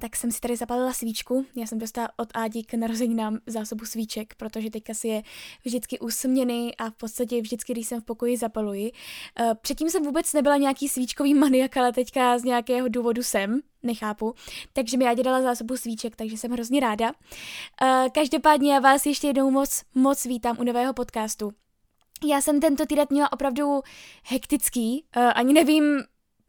[0.00, 1.46] Tak jsem si tady zapalila svíčku.
[1.56, 5.22] Já jsem dostala od Ádi k narozeninám zásobu svíček, protože teďka si je
[5.64, 8.92] vždycky usměný a v podstatě vždycky, když jsem v pokoji, zapaluji.
[9.40, 14.34] Eh, předtím jsem vůbec nebyla nějaký svíčkový maniak, ale teďka z nějakého důvodu jsem, nechápu.
[14.72, 17.12] Takže mi Ádě dala zásobu svíček, takže jsem hrozně ráda.
[17.82, 21.52] Eh, každopádně já vás ještě jednou moc, moc vítám u nového podcastu.
[22.26, 23.80] Já jsem tento týden měla opravdu
[24.24, 25.84] hektický, uh, ani nevím,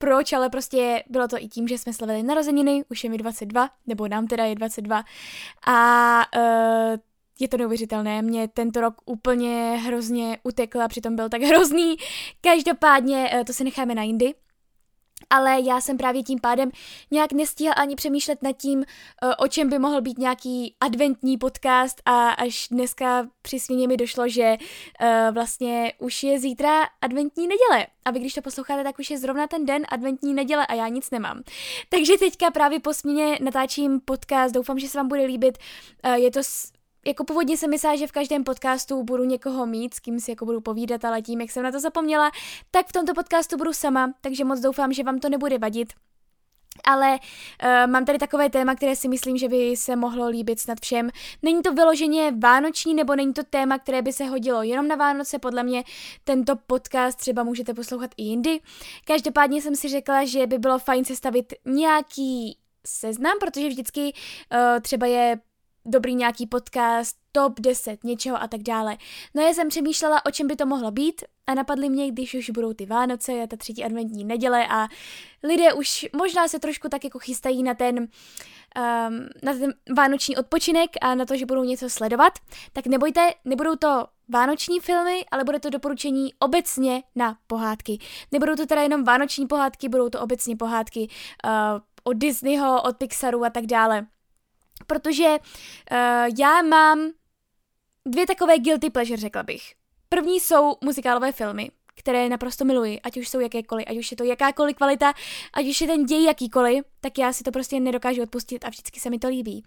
[0.02, 3.70] proč, ale prostě bylo to i tím, že jsme slavili narozeniny, už je mi 22,
[3.88, 5.04] nebo nám teda je 22
[5.68, 6.98] a uh,
[7.40, 11.96] je to neuvěřitelné, mě tento rok úplně hrozně utekla, přitom byl tak hrozný.
[12.42, 14.34] Každopádně uh, to si necháme na jindy
[15.32, 16.72] ale já jsem právě tím pádem
[17.12, 22.02] nějak nestíhala ani přemýšlet nad tím, eh, o čem by mohl být nějaký adventní podcast
[22.06, 27.88] a až dneska při směně mi došlo, že uh, vlastně už je zítra adventní neděle.
[28.06, 30.88] A vy když to posloucháte, tak už je zrovna ten den adventní neděle a já
[30.88, 31.44] nic nemám.
[31.90, 35.58] Takže teďka právě po směně natáčím podcast, doufám, že se vám bude líbit.
[36.06, 36.40] Uh, je to
[37.06, 40.46] jako původně jsem myslela, že v každém podcastu budu někoho mít, s kým si jako
[40.46, 42.32] budu povídat, ale tím, jak jsem na to zapomněla,
[42.72, 45.94] tak v tomto podcastu budu sama, takže moc doufám, že vám to nebude vadit.
[46.84, 47.20] Ale
[47.64, 51.10] uh, mám tady takové téma, které si myslím, že by se mohlo líbit snad všem.
[51.42, 55.40] Není to vyloženě vánoční, nebo není to téma, které by se hodilo jenom na Vánoce.
[55.40, 55.84] Podle mě
[56.24, 58.60] tento podcast třeba můžete poslouchat i jindy.
[59.06, 62.58] Každopádně jsem si řekla, že by bylo fajn sestavit nějaký
[62.88, 65.40] seznam, protože vždycky uh, třeba je
[65.86, 68.98] dobrý nějaký podcast, top 10 něčeho a tak dále.
[69.36, 72.50] No já jsem přemýšlela, o čem by to mohlo být a napadly mě, když už
[72.50, 74.88] budou ty Vánoce a ta třetí adventní neděle a
[75.44, 78.08] lidé už možná se trošku tak jako chystají na ten, um,
[79.44, 82.34] na ten vánoční odpočinek a na to, že budou něco sledovat,
[82.74, 88.00] tak nebojte, nebudou to vánoční filmy, ale bude to doporučení obecně na pohádky.
[88.32, 91.08] Nebudou to teda jenom vánoční pohádky, budou to obecně pohádky
[91.46, 91.52] uh,
[92.04, 94.08] od Disneyho, od Pixaru a tak dále
[94.88, 95.98] protože uh,
[96.40, 97.12] já mám
[98.06, 99.74] dvě takové guilty pleasure, řekla bych.
[100.10, 104.24] První jsou muzikálové filmy, které naprosto miluji, ať už jsou jakékoliv, ať už je to
[104.24, 105.14] jakákoliv kvalita,
[105.54, 109.00] ať už je ten děj jakýkoliv, tak já si to prostě nedokážu odpustit a vždycky
[109.00, 109.64] se mi to líbí.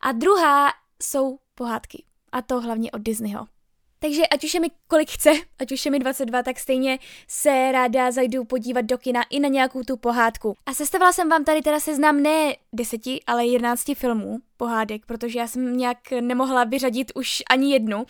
[0.00, 0.68] A druhá
[1.02, 2.04] jsou pohádky.
[2.32, 3.46] A to hlavně od Disneyho.
[3.98, 6.98] Takže ať už je mi kolik chce, ať už je mi 22, tak stejně
[7.28, 10.54] se ráda zajdu podívat do kina i na nějakou tu pohádku.
[10.66, 15.46] A sestavila jsem vám tady teda seznam ne deseti, ale jedenácti filmů pohádek, protože já
[15.46, 18.04] jsem nějak nemohla vyřadit už ani jednu.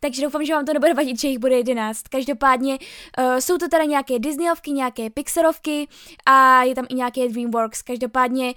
[0.00, 2.08] Takže doufám, že vám to nebude vadit, že jich bude jedenáct.
[2.08, 2.78] Každopádně
[3.18, 5.88] uh, jsou to teda nějaké Disneyovky, nějaké Pixarovky
[6.26, 7.82] a je tam i nějaké DreamWorks.
[7.82, 8.54] Každopádně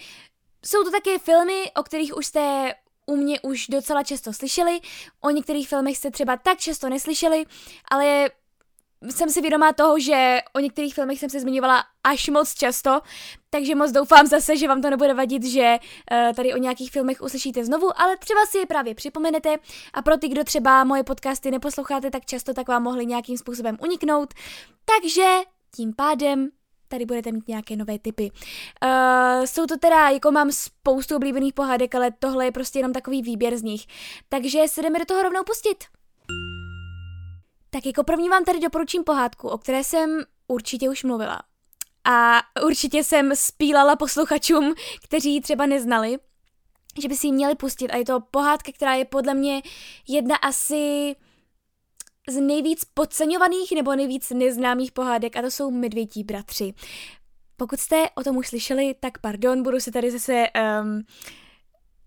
[0.66, 2.74] jsou to také filmy, o kterých už jste
[3.06, 4.80] u mě už docela často slyšeli,
[5.22, 7.46] o některých filmech jste třeba tak často neslyšeli,
[7.92, 8.30] ale
[9.12, 13.02] jsem si vědomá toho, že o některých filmech jsem se zmiňovala až moc často,
[13.50, 17.22] takže moc doufám zase, že vám to nebude vadit, že uh, tady o nějakých filmech
[17.22, 19.56] uslyšíte znovu, ale třeba si je právě připomenete
[19.94, 23.78] a pro ty, kdo třeba moje podcasty neposloucháte tak často, tak vám mohli nějakým způsobem
[23.82, 24.34] uniknout.
[24.86, 25.38] Takže
[25.76, 26.50] tím pádem
[26.88, 28.32] tady budete mít nějaké nové typy.
[28.32, 33.22] Uh, jsou to teda, jako mám spoustu oblíbených pohádek, ale tohle je prostě jenom takový
[33.22, 33.86] výběr z nich.
[34.30, 35.84] Takže se jdeme do toho rovnou pustit.
[37.70, 41.40] Tak jako první vám tady doporučím pohádku, o které jsem určitě už mluvila.
[42.04, 44.74] A určitě jsem spílala posluchačům,
[45.04, 46.18] kteří ji třeba neznali,
[47.02, 47.88] že by si ji měli pustit.
[47.88, 49.62] A je to pohádka, která je podle mě
[50.08, 51.16] jedna asi
[52.30, 56.74] z nejvíc podceňovaných nebo nejvíc neznámých pohádek a to jsou Medvědí bratři.
[57.58, 60.46] Pokud jste o tom už slyšeli, tak pardon, budu se tady zase
[60.82, 61.04] um,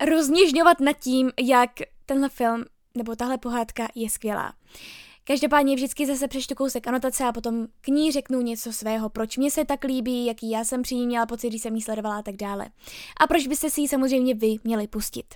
[0.09, 1.71] rozněžňovat nad tím, jak
[2.07, 2.65] tenhle film
[2.97, 4.53] nebo tahle pohádka je skvělá.
[5.25, 9.51] Každopádně vždycky zase přečtu kousek anotace a potom k ní řeknu něco svého, proč mě
[9.51, 12.23] se tak líbí, jaký já jsem při ní měla pocit, když jsem ní sledovala a
[12.23, 12.69] tak dále.
[13.21, 15.35] A proč byste si ji samozřejmě vy měli pustit.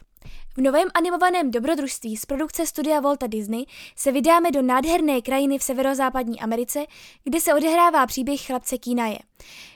[0.56, 3.64] V novém animovaném dobrodružství z produkce studia Volta Disney
[3.96, 6.86] se vydáme do nádherné krajiny v severozápadní Americe,
[7.24, 9.18] kde se odehrává příběh chlapce Kínaje.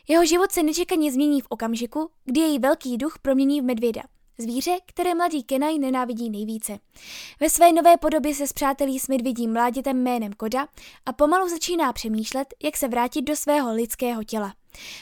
[0.08, 4.02] Jeho život se nečekaně změní v okamžiku, kdy jej velký duch promění v medvěda.
[4.38, 6.78] Zvíře, které mladý Kenai nenávidí nejvíce.
[7.40, 10.66] Ve své nové podobě se zpřátelí s medvědím mládětem jménem Koda
[11.06, 14.54] a pomalu začíná přemýšlet, jak se vrátit do svého lidského těla.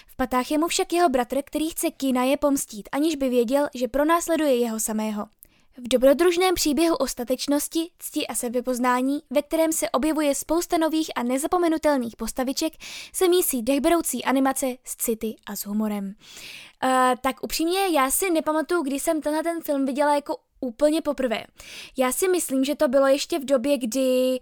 [0.07, 1.87] V patách je mu však jeho bratr, který chce
[2.25, 5.27] je pomstít, aniž by věděl, že pronásleduje jeho samého.
[5.77, 11.23] V dobrodružném příběhu o statečnosti, cti a sebepoznání, ve kterém se objevuje spousta nových a
[11.23, 12.73] nezapomenutelných postaviček,
[13.13, 16.05] se mísí dechberoucí animace s city a s humorem.
[16.05, 16.91] Uh,
[17.21, 21.45] tak upřímně, já si nepamatuju, kdy jsem tenhle ten film viděla jako úplně poprvé.
[21.97, 24.41] Já si myslím, že to bylo ještě v době, kdy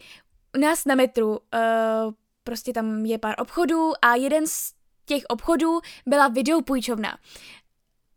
[0.56, 1.38] u nás na metru uh,
[2.44, 4.72] prostě tam je pár obchodů a jeden z
[5.10, 7.18] těch obchodů byla videopůjčovna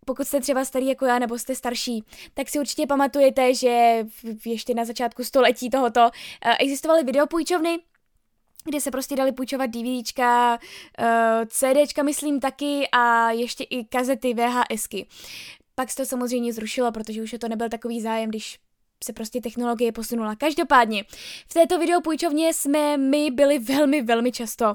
[0.06, 2.04] pokud jste třeba starý jako já, nebo jste starší,
[2.34, 4.06] tak si určitě pamatujete, že
[4.46, 6.10] ještě na začátku století tohoto
[6.42, 7.80] eh, existovaly videopůjčovny,
[8.66, 10.60] kde se prostě dali půjčovat DVDčka,
[11.00, 15.08] eh, CDčka myslím taky a ještě i kazety VHSky.
[15.76, 18.60] Pak se to samozřejmě zrušilo, protože už to nebyl takový zájem, když
[19.04, 20.36] se prostě technologie posunula.
[20.36, 21.04] Každopádně,
[21.48, 24.66] v této videopůjčovně jsme my byli velmi, velmi často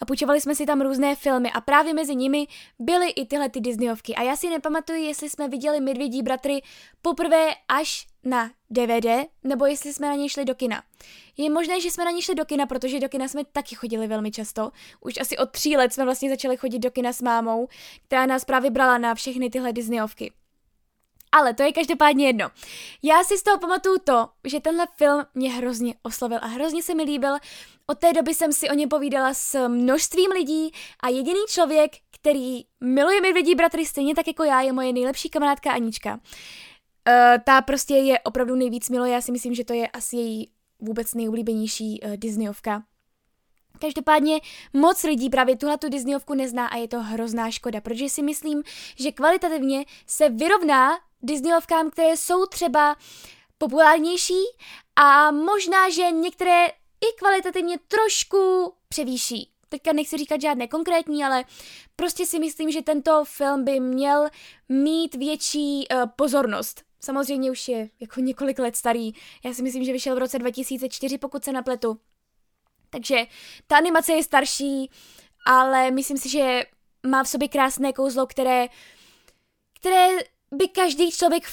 [0.00, 2.46] a půjčovali jsme si tam různé filmy a právě mezi nimi
[2.78, 4.14] byly i tyhle ty Disneyovky.
[4.14, 6.62] A já si nepamatuju, jestli jsme viděli Medvědí bratry
[7.02, 10.82] poprvé až na DVD, nebo jestli jsme na ně šli do kina.
[11.36, 14.06] Je možné, že jsme na ně šli do kina, protože do kina jsme taky chodili
[14.06, 14.70] velmi často.
[15.00, 17.68] Už asi od tří let jsme vlastně začali chodit do kina s mámou,
[18.06, 20.32] která nás právě brala na všechny tyhle Disneyovky.
[21.32, 22.50] Ale to je každopádně jedno.
[23.02, 26.94] Já si z toho pamatuju to, že tenhle film mě hrozně oslovil a hrozně se
[26.94, 27.36] mi líbil.
[27.86, 30.70] Od té doby jsem si o něm povídala s množstvím lidí
[31.00, 35.72] a jediný člověk, který miluje Medvědí bratry stejně tak jako já, je moje nejlepší kamarádka
[35.72, 36.14] Anička.
[36.14, 40.50] Uh, ta prostě je opravdu nejvíc miluje, já si myslím, že to je asi její
[40.78, 42.82] vůbec nejoblíbenější uh, Disneyovka.
[43.78, 44.40] Každopádně
[44.72, 48.62] moc lidí právě tuhle tu Disneyovku nezná a je to hrozná škoda, protože si myslím,
[48.98, 52.96] že kvalitativně se vyrovná Disneyovkám, které jsou třeba
[53.58, 54.42] populárnější
[54.96, 56.66] a možná, že některé
[57.00, 59.50] i kvalitativně trošku převýší.
[59.68, 61.44] Teďka nechci říkat žádné konkrétní, ale
[61.96, 64.28] prostě si myslím, že tento film by měl
[64.68, 66.82] mít větší uh, pozornost.
[67.00, 69.12] Samozřejmě už je jako několik let starý.
[69.44, 71.98] Já si myslím, že vyšel v roce 2004, pokud se napletu.
[72.90, 73.16] Takže
[73.66, 74.90] ta animace je starší,
[75.46, 76.62] ale myslím si, že
[77.06, 78.66] má v sobě krásné kouzlo, které,
[79.80, 80.08] které
[80.52, 81.44] by každý člověk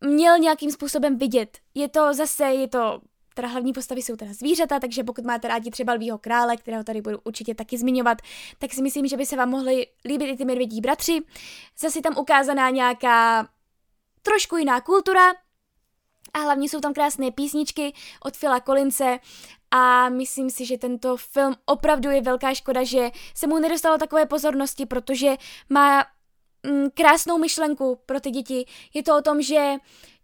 [0.00, 1.58] měl nějakým způsobem vidět.
[1.74, 3.00] Je to zase, je to
[3.34, 7.00] teda hlavní postavy jsou teda zvířata, takže pokud máte rádi třeba Lvího krále, kterého tady
[7.00, 8.18] budu určitě taky zmiňovat,
[8.58, 11.20] tak si myslím, že by se vám mohli líbit i ty medvědí bratři.
[11.78, 13.48] Zase tam ukázaná nějaká
[14.22, 15.34] trošku jiná kultura
[16.34, 19.18] a hlavně jsou tam krásné písničky od Phila Collinse
[19.70, 24.26] a myslím si, že tento film opravdu je velká škoda, že se mu nedostalo takové
[24.26, 25.36] pozornosti, protože
[25.68, 26.04] má
[26.66, 28.66] mm, krásnou myšlenku pro ty děti.
[28.94, 29.74] Je to o tom, že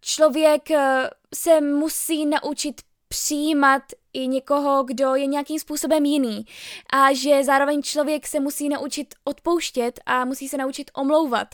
[0.00, 3.82] člověk eh, se musí naučit přijímat
[4.12, 6.44] i někoho, kdo je nějakým způsobem jiný.
[6.92, 11.48] A že zároveň člověk se musí naučit odpouštět a musí se naučit omlouvat.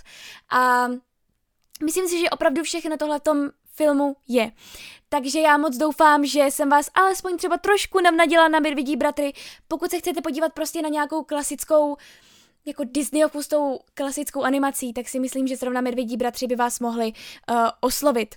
[0.51, 0.89] A
[1.85, 3.21] myslím si, že opravdu všechno tohle
[3.75, 4.53] filmu je.
[5.13, 9.33] Takže já moc doufám, že jsem vás alespoň třeba trošku navnadila na Medvědí bratry.
[9.69, 11.97] Pokud se chcete podívat prostě na nějakou klasickou
[12.65, 16.81] jako Disneyovku s tou klasickou animací, tak si myslím, že zrovna Medvědí bratři by vás
[16.81, 18.35] mohli uh, oslovit.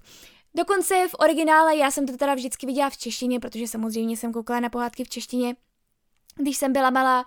[0.56, 4.60] Dokonce v originále, já jsem to teda vždycky viděla v češtině, protože samozřejmě jsem koukala
[4.60, 5.56] na pohádky v češtině,
[6.36, 7.26] když jsem byla malá,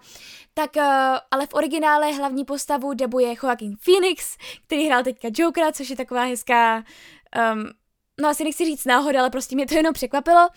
[0.54, 0.82] tak uh,
[1.30, 6.22] ale v originále hlavní postavu debuje Joaquin Phoenix, který hrál teďka Jokera, což je taková
[6.24, 6.84] hezká
[7.54, 7.70] um,
[8.20, 10.48] no asi nechci říct náhoda, ale prostě mě to jenom překvapilo.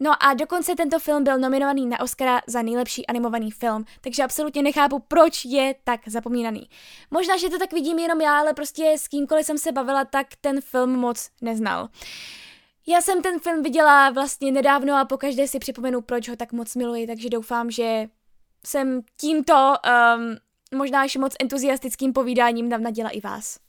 [0.00, 4.62] No a dokonce tento film byl nominovaný na Oscara za nejlepší animovaný film, takže absolutně
[4.62, 6.68] nechápu, proč je tak zapomínaný.
[7.10, 10.26] Možná, že to tak vidím jenom já, ale prostě s kýmkoliv jsem se bavila, tak
[10.40, 11.88] ten film moc neznal.
[12.86, 16.74] Já jsem ten film viděla vlastně nedávno a pokaždé si připomenu, proč ho tak moc
[16.74, 18.08] miluji, takže doufám, že
[18.66, 23.67] jsem tímto um, možná ještě moc entuziastickým povídáním navnadila i vás.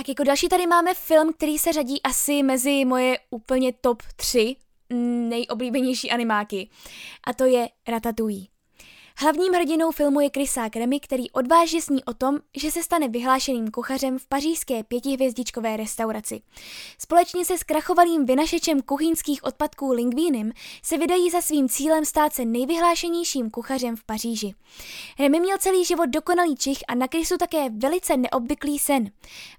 [0.00, 4.56] Tak jako další tady máme film, který se řadí asi mezi moje úplně top 3
[5.28, 6.68] nejoblíbenější animáky.
[7.24, 8.46] A to je Ratatouille.
[9.22, 13.70] Hlavním hrdinou filmu je Krysák Remy, který odvážně sní o tom, že se stane vyhlášeným
[13.70, 16.40] kuchařem v pařížské pětihvězdičkové restauraci.
[16.98, 23.50] Společně se zkrachovalým vynašečem kuchyňských odpadků Lingvínem se vydají za svým cílem stát se nejvyhlášenějším
[23.50, 24.54] kuchařem v Paříži.
[25.18, 29.10] Remy měl celý život dokonalý čich a na Krysu také velice neobvyklý sen.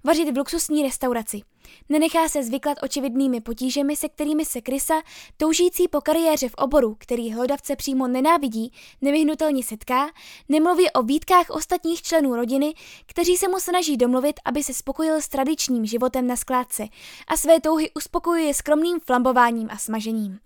[0.04, 1.42] Vařit v luxusní restauraci.
[1.88, 5.02] Nenechá se zvyklat očividnými potížemi, se kterými se Krysa,
[5.36, 10.10] toužící po kariéře v oboru, který hlodavce přímo nenávidí, nevyhnutelně setká,
[10.48, 12.74] nemluví o výtkách ostatních členů rodiny,
[13.06, 16.86] kteří se mu snaží domluvit, aby se spokojil s tradičním životem na skládce
[17.28, 20.38] a své touhy uspokojuje skromným flambováním a smažením.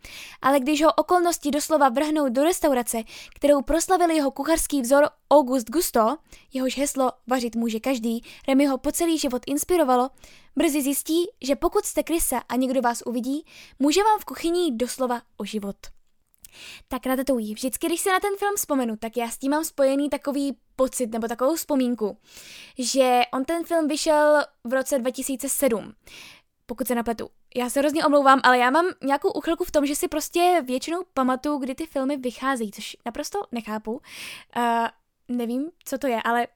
[0.43, 3.03] Ale když ho okolnosti doslova vrhnou do restaurace,
[3.35, 6.16] kterou proslavil jeho kuchařský vzor, August Gusto,
[6.52, 10.11] jehož heslo vařit může každý, Remy ho po celý život inspirovalo,
[10.56, 13.45] brzy zjistí, že pokud jste krysa a někdo vás uvidí,
[13.78, 15.76] může vám v kuchyni doslova o život.
[16.88, 17.54] Tak na Ratatouille.
[17.54, 21.12] Vždycky, když se na ten film vzpomenu, tak já s tím mám spojený takový pocit
[21.12, 22.18] nebo takovou vzpomínku,
[22.78, 25.95] že on ten film vyšel v roce 2007
[26.66, 27.30] pokud se napletu.
[27.56, 31.04] Já se hrozně omlouvám, ale já mám nějakou uchylku v tom, že si prostě většinou
[31.14, 33.92] pamatuju, kdy ty filmy vycházejí, což naprosto nechápu.
[33.92, 34.62] Uh,
[35.28, 36.47] nevím, co to je, ale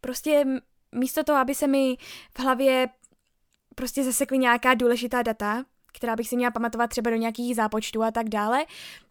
[0.00, 0.44] prostě
[0.92, 1.96] místo toho, aby se mi
[2.36, 2.88] v hlavě
[3.74, 8.10] prostě zasekly nějaká důležitá data, která bych si měla pamatovat třeba do nějakých zápočtů a
[8.10, 8.64] tak dále,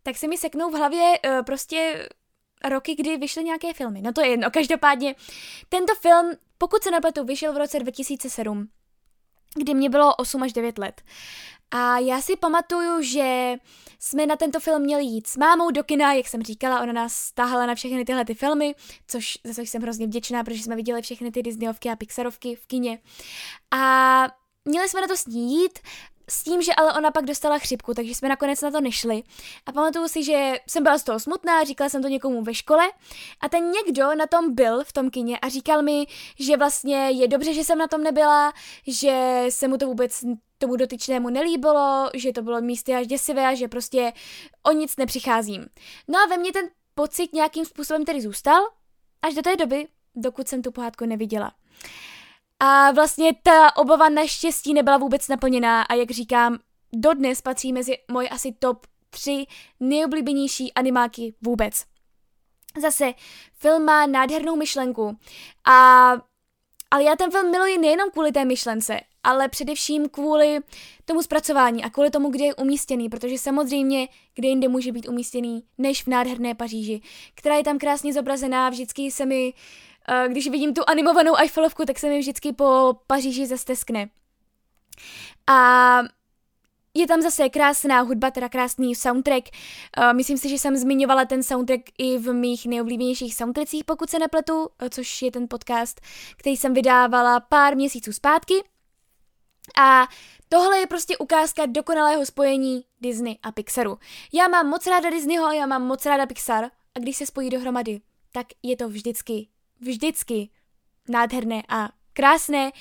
[0.04, 2.10] tak se mi seknou v hlavě uh, prostě
[2.70, 4.02] roky, kdy vyšly nějaké filmy.
[4.02, 4.52] No to je jedno.
[4.52, 5.16] Každopádně
[5.70, 8.70] tento film, pokud se napletu, vyšel v roce 2007
[9.56, 11.02] kdy mě bylo 8 až 9 let.
[11.72, 13.56] A já si pamatuju, že
[14.00, 17.14] jsme na tento film měli jít s mámou do kina, jak jsem říkala, ona nás
[17.14, 18.76] stáhala na všechny tyhle ty filmy,
[19.08, 22.66] což za což jsem hrozně vděčná, protože jsme viděli všechny ty Disneyovky a Pixarovky v
[22.66, 23.00] kině.
[23.72, 24.28] A
[24.66, 25.80] měli jsme na to s ní jít
[26.30, 29.24] s tím, že ale ona pak dostala chřipku, takže jsme nakonec na to nešli.
[29.66, 32.92] A pamatuju si, že jsem byla z toho smutná, říkala jsem to někomu ve škole
[33.42, 36.06] a ten někdo na tom byl v tom kině a říkal mi,
[36.40, 38.54] že vlastně je dobře, že jsem na tom nebyla,
[38.88, 40.24] že se mu to vůbec
[40.58, 44.14] tomu dotyčnému nelíbilo, že to bylo místy až děsivé a že prostě
[44.64, 45.66] o nic nepřicházím.
[46.08, 46.66] No a ve mně ten
[46.96, 48.62] pocit nějakým způsobem tedy zůstal,
[49.22, 51.54] až do té doby, dokud jsem tu pohádku neviděla.
[52.60, 56.58] A vlastně ta obava naštěstí nebyla vůbec naplněná a jak říkám,
[56.94, 59.46] dodnes patří mezi moje asi top 3
[59.80, 61.86] nejoblíbenější animáky vůbec.
[62.82, 63.14] Zase,
[63.54, 65.18] film má nádhernou myšlenku
[65.68, 66.12] a
[66.92, 70.60] ale já ten film miluji nejenom kvůli té myšlence, ale především kvůli
[71.06, 75.64] tomu zpracování a kvůli tomu, kde je umístěný, protože samozřejmě kde jinde může být umístěný,
[75.78, 77.02] než v nádherné Paříži,
[77.36, 79.54] která je tam krásně zobrazená, vždycky se mi
[80.28, 84.10] když vidím tu animovanou Eiffelovku, tak se mi vždycky po Paříži zasteskne.
[85.48, 86.00] A
[86.94, 89.50] je tam zase krásná hudba, teda krásný soundtrack.
[90.14, 94.70] Myslím si, že jsem zmiňovala ten soundtrack i v mých nejoblíbenějších soundtrackích, pokud se nepletu,
[94.90, 96.02] což je ten podcast,
[96.38, 98.64] který jsem vydávala pár měsíců zpátky.
[99.80, 100.08] A
[100.50, 103.98] tohle je prostě ukázka dokonalého spojení Disney a Pixaru.
[104.34, 108.02] Já mám moc ráda Disneyho, já mám moc ráda Pixar a když se spojí dohromady,
[108.32, 109.48] tak je to vždycky
[109.82, 110.50] vždycky
[111.10, 112.72] nádherné a krásné.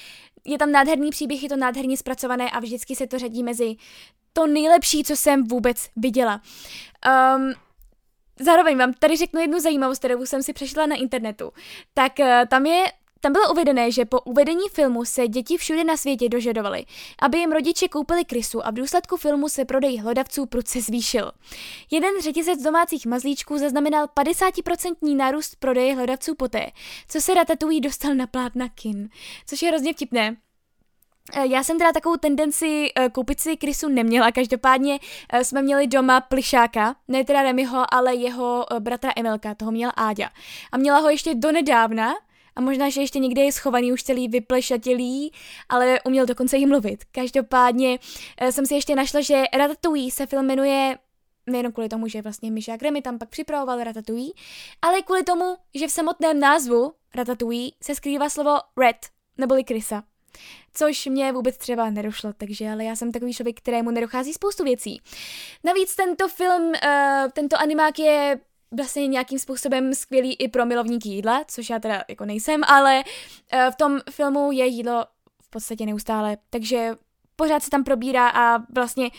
[0.45, 3.77] Je tam nádherný příběh, je to nádherně zpracované a vždycky se to řadí mezi
[4.33, 6.43] to nejlepší, co jsem vůbec viděla.
[7.37, 7.53] Um,
[8.41, 11.53] Zároveň vám tady řeknu jednu zajímavost, kterou jsem si přešla na internetu.
[11.95, 12.85] Tak uh, tam je
[13.27, 16.85] tam bylo uvedené, že po uvedení filmu se děti všude na světě dožadovaly,
[17.23, 21.33] aby jim rodiče koupili krysu a v důsledku filmu se prodej hlodavců prudce zvýšil.
[21.91, 26.67] Jeden řetězec domácích mazlíčků zaznamenal 50% nárůst prodeje hlodavců poté,
[27.09, 29.09] co se Ratatouille dostal na plátna kin,
[29.47, 30.37] což je hrozně vtipné.
[31.33, 34.99] Eh, já jsem teda takovou tendenci uh, koupit si krysu neměla, každopádně
[35.35, 40.31] uh, jsme měli doma plišáka, ne teda Remyho, ale jeho bratra Emilka, toho měla Áďa.
[40.73, 42.15] A měla ho ještě donedávna,
[42.57, 45.33] a možná, že ještě někde je schovaný už celý vyplešatělý,
[45.69, 47.05] ale uměl dokonce i mluvit.
[47.13, 47.99] Každopádně
[48.39, 50.99] eh, jsem si ještě našla, že Ratatouille se film jmenuje
[51.47, 54.31] nejenom kvůli tomu, že vlastně Misha Grammy tam pak připravoval Ratatouille,
[54.83, 58.97] ale kvůli tomu, že v samotném názvu Ratatouille se skrývá slovo red,
[59.39, 60.03] neboli krysa.
[60.75, 65.01] Což mě vůbec třeba nedošlo, takže ale já jsem takový člověk, kterému nedochází spoustu věcí.
[65.65, 71.45] Navíc tento film, uh, tento animák je vlastně nějakým způsobem skvělý i pro milovníky jídla,
[71.49, 75.05] což já teda jako nejsem, ale uh, v tom filmu je jídlo
[75.43, 76.91] v podstatě neustále, takže
[77.37, 79.11] pořád se tam probírá a vlastně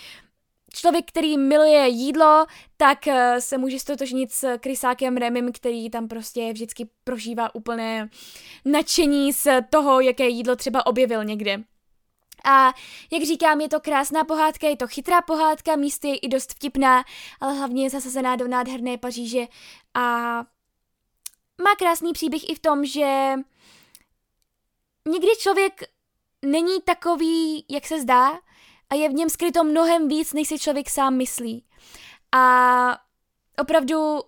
[0.73, 2.45] člověk, který miluje jídlo,
[2.77, 8.09] tak uh, se může stotožnit s Krysákem Remim, který tam prostě vždycky prožívá úplné
[8.65, 11.63] nadšení z toho, jaké jídlo třeba objevil někde.
[12.46, 12.74] A
[13.12, 17.03] jak říkám, je to krásná pohádka, je to chytrá pohádka, místy je i dost vtipná,
[17.39, 19.48] ale hlavně je zasazená do nádherné Paříže
[19.94, 20.01] a
[21.63, 23.34] má krásný příběh i v tom, že
[25.08, 25.84] někdy člověk
[26.46, 28.39] není takový, jak se zdá,
[28.89, 31.63] a je v něm skryto mnohem víc, než si člověk sám myslí.
[32.32, 32.98] A
[33.62, 34.22] opravdu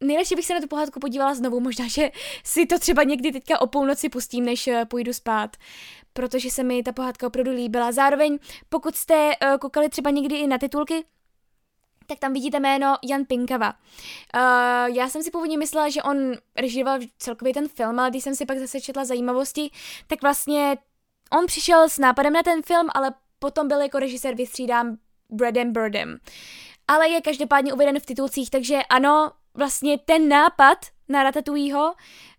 [0.00, 2.10] nejlepší bych se na tu pohádku podívala znovu, možná, že
[2.44, 5.56] si to třeba někdy teďka o půlnoci pustím, než eh, půjdu spát,
[6.14, 7.92] protože se mi ta pohádka opravdu líbila.
[7.92, 11.04] Zároveň, pokud jste uh, koukali třeba někdy i na titulky,
[12.06, 13.72] tak tam vidíte jméno Jan Pinkava.
[13.72, 16.16] Uh, já jsem si původně myslela, že on
[16.56, 19.70] režíroval celkově ten film, ale když jsem si pak zase četla zajímavosti,
[20.06, 20.76] tak vlastně
[21.38, 24.96] on přišel s nápadem na ten film, ale potom byl jako režisér vystřídám
[25.30, 26.18] Bradem Birdem.
[26.88, 30.78] Ale je každopádně uveden v titulcích, takže ano, vlastně ten nápad
[31.08, 31.94] na Ratatouilleho,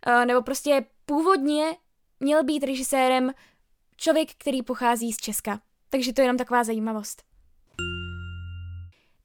[0.06, 1.76] eh, nebo prostě původně
[2.20, 3.32] měl být režisérem
[3.96, 5.60] člověk, který pochází z Česka.
[5.90, 7.22] Takže to je jenom taková zajímavost.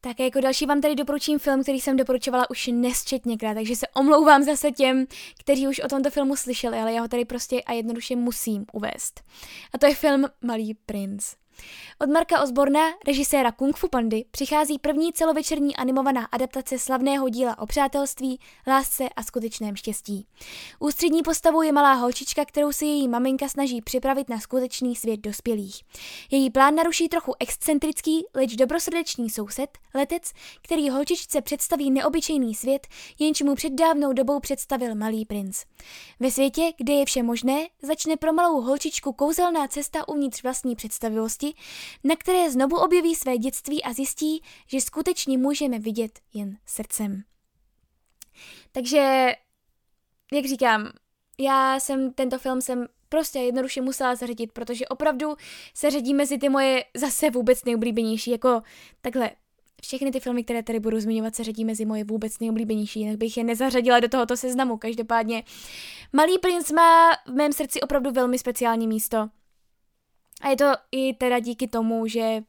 [0.03, 4.43] Tak jako další vám tady doporučím film, který jsem doporučovala už nesčetněkrát, takže se omlouvám
[4.43, 5.05] zase těm,
[5.39, 9.23] kteří už o tomto filmu slyšeli, ale já ho tady prostě a jednoduše musím uvést.
[9.73, 11.40] A to je film Malý princ.
[12.01, 17.65] Od Marka Osborna, režiséra Kung Fu Pandy, přichází první celovečerní animovaná adaptace slavného díla o
[17.65, 20.27] přátelství, lásce a skutečném štěstí.
[20.79, 25.81] Ústřední postavou je malá holčička, kterou se její maminka snaží připravit na skutečný svět dospělých.
[26.31, 30.31] Její plán naruší trochu excentrický, leč dobrosrdečný soused, letec,
[30.63, 32.87] který holčičce představí neobyčejný svět,
[33.19, 35.63] jenž mu před dávnou dobou představil malý princ.
[36.19, 41.50] Ve světě, kde je vše možné, začne pro malou holčičku kouzelná cesta uvnitř vlastní představivosti,
[42.03, 47.23] na které znovu objeví své dětství a zjistí, že skutečně můžeme vidět jen srdcem.
[48.71, 49.31] Takže,
[50.33, 50.91] jak říkám,
[51.39, 55.35] já jsem tento film jsem prostě jednoduše musela zařadit, protože opravdu
[55.73, 58.61] se řadí mezi ty moje zase vůbec nejoblíbenější, jako
[59.01, 59.31] takhle,
[59.81, 63.37] všechny ty filmy, které tady budu zmiňovat, se řadí mezi moje vůbec nejoblíbenější, jinak bych
[63.37, 64.77] je nezařadila do tohoto seznamu.
[64.77, 65.43] Každopádně
[66.13, 69.29] Malý princ má v mém srdci opravdu velmi speciální místo.
[70.41, 72.41] A je to i teda díky tomu, že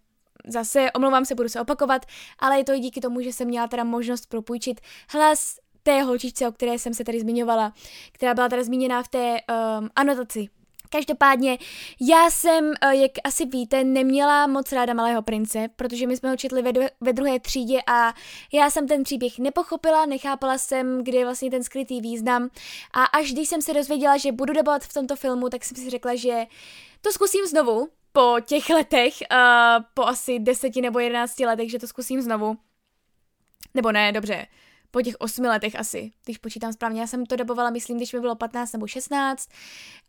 [0.46, 2.06] zase, omlouvám se, budu se opakovat,
[2.38, 4.80] ale je to i díky tomu, že jsem měla teda možnost propůjčit
[5.10, 7.72] hlas té holčičce, o které jsem se tady zmiňovala,
[8.12, 9.36] která byla teda zmíněná v té
[9.80, 10.48] um, anotaci.
[10.92, 11.58] Každopádně,
[12.00, 16.36] já jsem, eh, jak asi víte, neměla moc ráda Malého prince, protože my jsme ho
[16.36, 18.14] četli ve, ve druhé třídě a
[18.52, 22.48] já jsem ten příběh nepochopila, nechápala jsem, kde je vlastně ten skrytý význam
[22.92, 25.90] a až když jsem se dozvěděla, že budu debatovat v tomto filmu, tak jsem si
[25.90, 26.46] řekla, že
[27.00, 31.86] to zkusím znovu, po těch letech, uh, po asi deseti nebo jedenácti letech, že to
[31.86, 32.56] zkusím znovu.
[33.74, 34.46] Nebo ne, dobře,
[34.92, 37.00] po těch osmi letech asi, když počítám správně.
[37.00, 39.48] Já jsem to dobovala, myslím, když mi bylo 15 nebo 16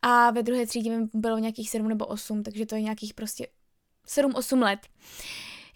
[0.01, 3.47] a ve druhé třídě mi bylo nějakých 7 nebo 8, takže to je nějakých prostě
[4.07, 4.79] 7-8 let.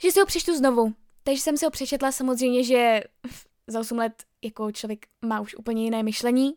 [0.02, 0.94] Že si ho přečtu znovu.
[1.24, 3.04] Takže jsem si ho přečetla samozřejmě, že
[3.68, 6.54] za 8 let jako člověk má už úplně jiné myšlení,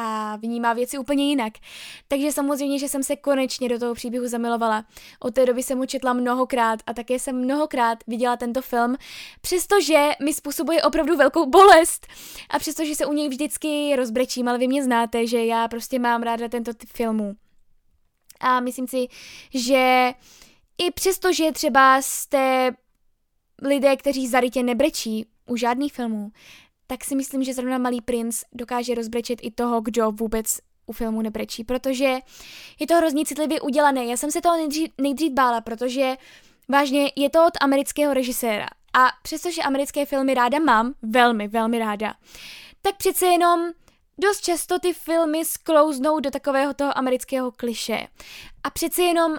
[0.00, 1.52] a vnímá věci úplně jinak.
[2.08, 4.84] Takže samozřejmě, že jsem se konečně do toho příběhu zamilovala.
[5.20, 8.96] Od té doby jsem ho četla mnohokrát a také jsem mnohokrát viděla tento film,
[9.40, 12.06] přestože mi způsobuje opravdu velkou bolest
[12.50, 16.22] a přestože se u něj vždycky rozbrečím, ale vy mě znáte, že já prostě mám
[16.22, 17.34] ráda tento typ filmů.
[18.40, 19.08] A myslím si,
[19.54, 20.12] že
[20.78, 22.72] i přesto, že třeba jste
[23.62, 26.30] lidé, kteří zarytě nebrečí u žádných filmů,
[26.90, 31.22] tak si myslím, že zrovna Malý princ dokáže rozbrečet i toho, kdo vůbec u filmu
[31.22, 32.18] nebrečí, protože
[32.80, 34.04] je to hrozně citlivě udělané.
[34.04, 36.16] Já jsem se toho nejdřív, nejdřív bála, protože
[36.68, 38.66] vážně je to od amerického režiséra.
[38.94, 42.14] A přestože americké filmy ráda mám, velmi, velmi ráda,
[42.82, 43.70] tak přece jenom
[44.18, 48.06] dost často ty filmy sklouznou do takového toho amerického kliše.
[48.64, 49.36] A přece jenom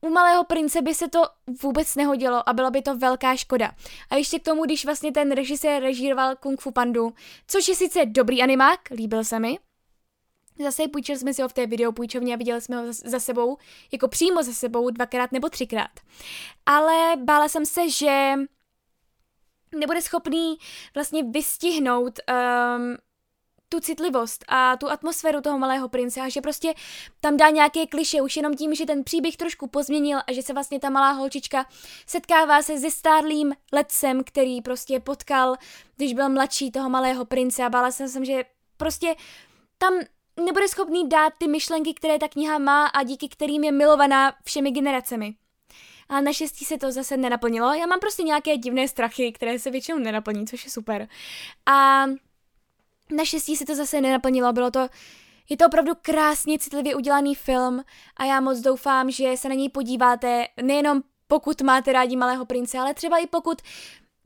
[0.00, 1.22] u Malého prince by se to
[1.62, 3.72] vůbec nehodilo a byla by to velká škoda.
[4.10, 7.14] A ještě k tomu, když vlastně ten režisér režíroval Kung Fu Pandu,
[7.46, 9.58] což je sice dobrý animák, líbil se mi,
[10.64, 13.56] Zase půjčili jsme si ho v té videopůjčovně a viděli jsme ho za sebou,
[13.92, 15.90] jako přímo za sebou dvakrát nebo třikrát.
[16.66, 18.34] Ale bála jsem se, že
[19.74, 20.58] nebude schopný
[20.94, 22.96] vlastně vystihnout um,
[23.72, 26.74] tu citlivost a tu atmosféru toho malého prince a že prostě
[27.20, 30.52] tam dá nějaké kliše už jenom tím, že ten příběh trošku pozměnil a že se
[30.52, 31.66] vlastně ta malá holčička
[32.06, 35.56] setkává se se stárlým letcem, který prostě potkal,
[35.96, 38.44] když byl mladší toho malého prince a bála jsem se, že
[38.76, 39.14] prostě
[39.78, 39.94] tam
[40.44, 44.70] nebude schopný dát ty myšlenky, které ta kniha má a díky kterým je milovaná všemi
[44.70, 45.34] generacemi.
[46.08, 47.74] A naštěstí se to zase nenaplnilo.
[47.74, 51.08] Já mám prostě nějaké divné strachy, které se většinou nenaplní, což je super.
[51.66, 52.04] A
[53.16, 54.88] Naštěstí se to zase nenaplnilo, bylo to,
[55.48, 57.84] je to opravdu krásně citlivě udělaný film
[58.16, 62.78] a já moc doufám, že se na něj podíváte nejenom pokud máte rádi Malého prince,
[62.78, 63.62] ale třeba i pokud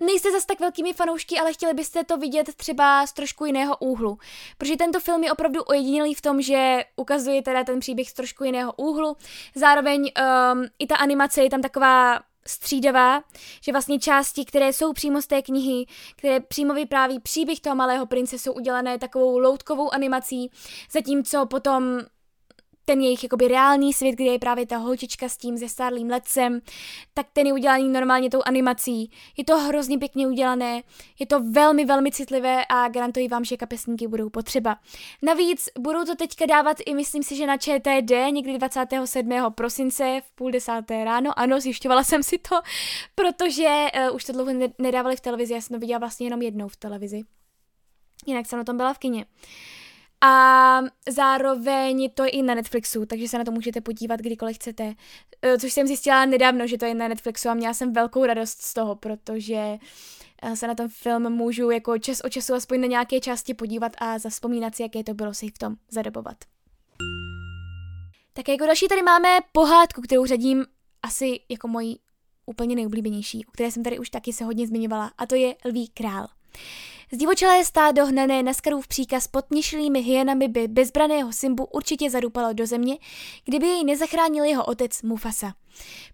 [0.00, 4.18] nejste zas tak velkými fanoušky, ale chtěli byste to vidět třeba z trošku jiného úhlu.
[4.58, 8.44] Protože tento film je opravdu ojedinělý v tom, že ukazuje teda ten příběh z trošku
[8.44, 9.16] jiného úhlu.
[9.54, 13.22] Zároveň um, i ta animace je tam taková střídavá,
[13.62, 18.06] že vlastně části, které jsou přímo z té knihy, které přímo vypráví příběh toho malého
[18.06, 20.50] prince, jsou udělané takovou loutkovou animací,
[20.92, 22.00] zatímco potom
[22.84, 26.60] ten jejich jakoby reálný svět, kde je právě ta holčička s tím zestárlým letcem,
[27.14, 29.10] tak ten je udělaný normálně tou animací.
[29.36, 30.82] Je to hrozně pěkně udělané,
[31.18, 34.76] je to velmi, velmi citlivé a garantuji vám, že kapesníky budou potřeba.
[35.22, 39.30] Navíc budou to teďka dávat i myslím si, že na ČTD někdy 27.
[39.54, 41.38] prosince v půl desáté ráno.
[41.38, 42.60] Ano, zjišťovala jsem si to,
[43.14, 46.68] protože uh, už to dlouho nedávali v televizi, já jsem to viděla vlastně jenom jednou
[46.68, 47.22] v televizi.
[48.26, 49.26] Jinak jsem na tom byla v kině.
[50.20, 54.94] A zároveň to je i na Netflixu, takže se na to můžete podívat kdykoliv chcete.
[55.42, 58.62] E, což jsem zjistila nedávno, že to je na Netflixu a měla jsem velkou radost
[58.62, 59.78] z toho, protože
[60.42, 63.92] e, se na ten film můžu jako čas od času aspoň na nějaké části podívat
[63.98, 66.36] a zaspomínat si, jaké to bylo si v tom zadobovat.
[68.32, 70.66] Tak jako další tady máme pohádku, kterou řadím
[71.02, 71.96] asi jako moji
[72.46, 75.88] úplně nejoblíbenější, o které jsem tady už taky se hodně zmiňovala, a to je Lví
[75.88, 76.26] král.
[77.14, 82.66] Zdivočelé stádo hnané na Skarův příkaz pod měšilými hyenami by bezbraného Simbu určitě zadupalo do
[82.66, 82.98] země,
[83.44, 85.54] kdyby jej nezachránil jeho otec Mufasa.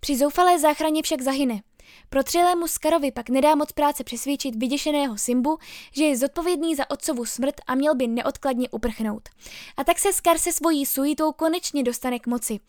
[0.01, 1.63] Při zoufalé záchraně však zahyne.
[2.11, 5.59] Protřelému Skarovi pak nedá moc práce přesvědčit vyděšeného Simbu,
[5.93, 9.29] že je zodpovědný za otcovu smrt a měl by neodkladně uprchnout.
[9.77, 12.61] A tak se Skar se svojí suitou konečně dostane k moci.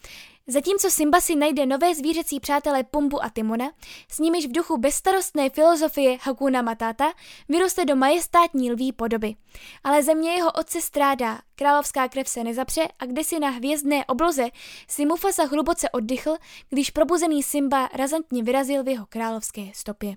[0.47, 3.71] Zatímco Simba si najde nové zvířecí přátelé Pumbu a Timona,
[4.11, 7.13] s nimiž v duchu bezstarostné filozofie Hakuna Matata
[7.49, 9.35] vyroste do majestátní lví podoby.
[9.83, 14.49] Ale země jeho otce strádá, královská krev se nezapře a kdysi na hvězdné obloze
[14.87, 16.37] si Mufasa hluboce oddychl,
[16.69, 20.15] když probuzený Simba razantně vyrazil v jeho královské stopě.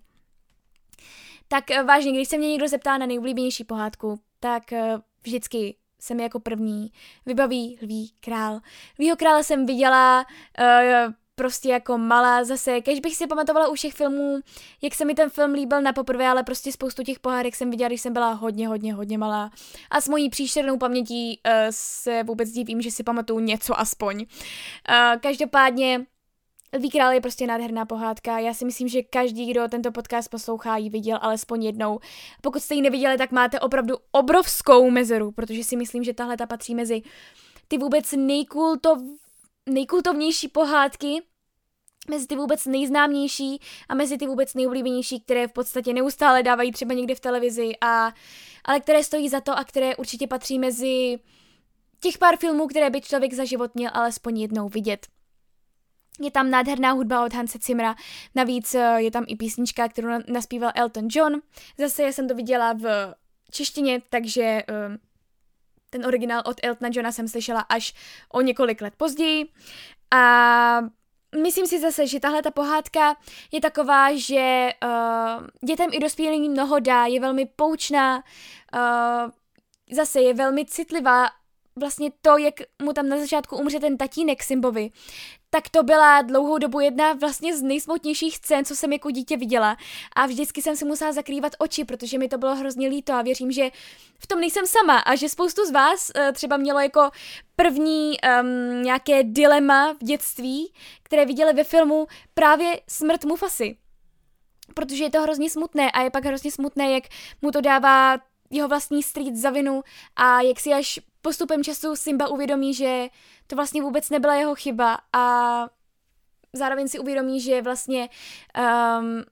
[1.48, 6.14] Tak eh, vážně, když se mě někdo zeptá na nejoblíbenější pohádku, tak eh, vždycky se
[6.14, 6.92] mi jako první
[7.26, 8.60] vybaví Lví král.
[8.98, 10.26] Lvího krále jsem viděla
[10.60, 14.38] uh, prostě jako malá zase, kež bych si pamatovala u všech filmů,
[14.82, 17.88] jak se mi ten film líbil na poprvé, ale prostě spoustu těch pohádek jsem viděla,
[17.88, 19.50] když jsem byla hodně, hodně, hodně malá.
[19.90, 24.16] A s mojí příšernou pamětí uh, se vůbec divím, že si pamatuju něco aspoň.
[24.20, 26.06] Uh, každopádně
[26.74, 28.38] Lví král je prostě nádherná pohádka.
[28.38, 31.98] Já si myslím, že každý, kdo tento podcast poslouchá, ji viděl alespoň jednou.
[32.40, 36.46] Pokud jste ji neviděli, tak máte opravdu obrovskou mezeru, protože si myslím, že tahle ta
[36.46, 37.02] patří mezi
[37.68, 38.98] ty vůbec nejkultov,
[39.68, 41.22] nejkultovnější pohádky,
[42.10, 46.94] mezi ty vůbec nejznámější a mezi ty vůbec nejoblíbenější, které v podstatě neustále dávají třeba
[46.94, 48.12] někde v televizi, a,
[48.64, 51.18] ale které stojí za to a které určitě patří mezi
[52.00, 55.13] těch pár filmů, které by člověk za život měl alespoň jednou vidět.
[56.20, 57.94] Je tam nádherná hudba od Hanse Cimra,
[58.34, 61.40] navíc eh, je tam i písnička, kterou naspíval Elton John.
[61.78, 63.14] Zase já jsem to viděla v
[63.50, 64.64] češtině, takže eh,
[65.90, 67.94] ten originál od Eltona Johna jsem slyšela až
[68.32, 69.46] o několik let později.
[70.10, 70.80] A
[71.42, 73.16] myslím si zase, že tahle ta pohádka
[73.52, 74.70] je taková, že
[75.66, 78.24] dětem i dospělým mnoho dá, je velmi poučná,
[79.92, 81.28] zase je velmi citlivá
[81.76, 84.90] vlastně to, jak mu tam na začátku umře ten tatínek Simbovi,
[85.50, 89.76] tak to byla dlouhou dobu jedna vlastně z nejsmutnějších scén, co jsem jako dítě viděla.
[90.16, 93.52] A vždycky jsem si musela zakrývat oči, protože mi to bylo hrozně líto a věřím,
[93.52, 93.70] že
[94.18, 97.10] v tom nejsem sama a že spoustu z vás uh, třeba mělo jako
[97.56, 103.76] první um, nějaké dilema v dětství, které viděli ve filmu právě smrt Mufasy.
[104.74, 107.04] Protože je to hrozně smutné a je pak hrozně smutné, jak
[107.42, 108.18] mu to dává
[108.50, 109.82] jeho vlastní strýc za vinu
[110.16, 113.08] a jak si až postupem času Simba uvědomí, že
[113.46, 115.66] to vlastně vůbec nebyla jeho chyba a
[116.52, 118.08] zároveň si uvědomí, že vlastně
[118.98, 119.24] um,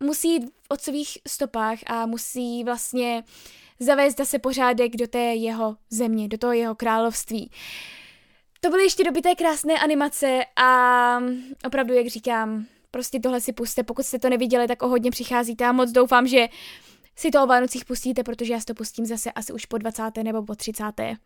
[0.00, 3.24] musí jít v otcových stopách a musí vlastně
[3.80, 7.50] zavést zase pořádek do té jeho země, do toho jeho království.
[8.60, 11.20] To byly ještě dobité krásné animace a
[11.66, 15.64] opravdu, jak říkám, prostě tohle si puste, pokud jste to neviděli, tak o hodně přicházíte
[15.64, 16.48] a moc doufám, že
[17.20, 20.02] si to o Vánocích pustíte, protože já si to pustím zase asi už po 20.
[20.22, 20.84] nebo po 30.
[21.00, 21.16] A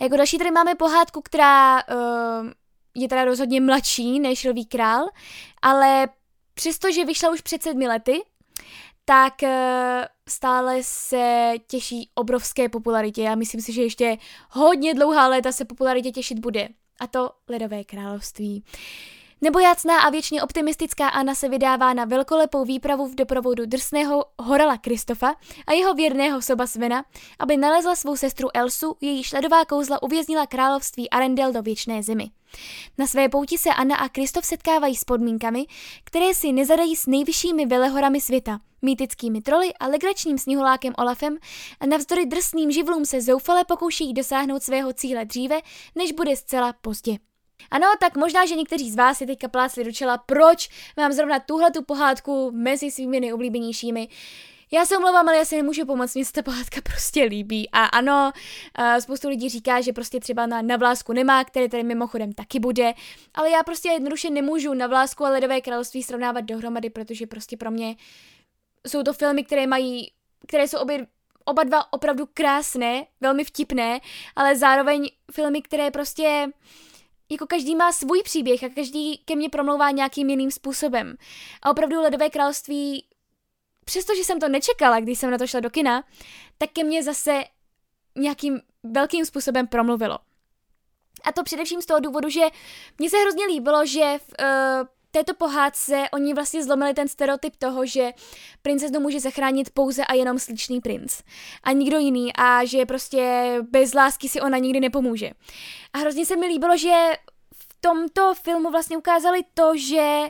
[0.00, 2.50] jako další tady máme pohádku, která uh,
[2.94, 5.04] je teda rozhodně mladší než Lví král,
[5.62, 6.08] ale
[6.54, 8.22] přestože vyšla už před sedmi lety,
[9.04, 9.48] tak uh,
[10.28, 14.16] stále se těší obrovské popularitě a myslím si, že ještě
[14.50, 16.68] hodně dlouhá léta se popularitě těšit bude.
[17.00, 18.64] A to Ledové království.
[18.66, 24.76] Uh, Nebojácná a věčně optimistická Anna se vydává na velkolepou výpravu v doprovodu drsného Horala
[24.76, 25.34] Kristofa
[25.66, 27.04] a jeho věrného soba Svena,
[27.38, 32.30] aby nalezla svou sestru Elsu, jejíž ledová kouzla uvěznila království Arendel do věčné zimy.
[32.98, 35.66] Na své pouti se Anna a Kristof setkávají s podmínkami,
[36.04, 41.38] které si nezadají s nejvyššími velehorami světa, mýtickými troly a legračním sněhulákem Olafem
[41.80, 45.60] a navzdory drsným živlům se zoufale pokouší dosáhnout svého cíle dříve,
[45.94, 47.18] než bude zcela pozdě.
[47.70, 51.38] Ano, tak možná, že někteří z vás si teďka plácli do čela, proč mám zrovna
[51.38, 54.08] tuhle tu pohádku mezi svými nejoblíbenějšími.
[54.72, 57.70] Já se omlouvám, ale já si nemůžu pomoct, mě se ta pohádka prostě líbí.
[57.72, 58.32] A ano,
[58.78, 62.60] uh, spoustu lidí říká, že prostě třeba na, na vlásku nemá, který tady mimochodem taky
[62.60, 62.94] bude,
[63.34, 67.70] ale já prostě jednoduše nemůžu na vlásku a ledové království srovnávat dohromady, protože prostě pro
[67.70, 67.96] mě
[68.86, 70.12] jsou to filmy, které mají,
[70.46, 71.06] které jsou obě,
[71.44, 74.00] oba dva opravdu krásné, velmi vtipné,
[74.36, 76.46] ale zároveň filmy, které prostě
[77.30, 81.16] jako každý má svůj příběh a každý ke mně promlouvá nějakým jiným způsobem.
[81.62, 83.04] A opravdu Ledové království
[83.84, 86.04] přestože jsem to nečekala, když jsem na to šla do kina,
[86.58, 87.44] tak ke mně zase
[88.16, 90.18] nějakým velkým způsobem promluvilo.
[91.24, 92.40] A to především z toho důvodu, že
[92.98, 97.86] mně se hrozně líbilo, že v uh, této pohádce oni vlastně zlomili ten stereotyp toho,
[97.86, 98.12] že
[98.62, 101.22] princeznu může zachránit pouze a jenom sličný princ
[101.62, 105.30] a nikdo jiný a že prostě bez lásky si ona nikdy nepomůže.
[105.92, 107.12] A hrozně se mi líbilo, že
[107.56, 110.22] v tomto filmu vlastně ukázali to, že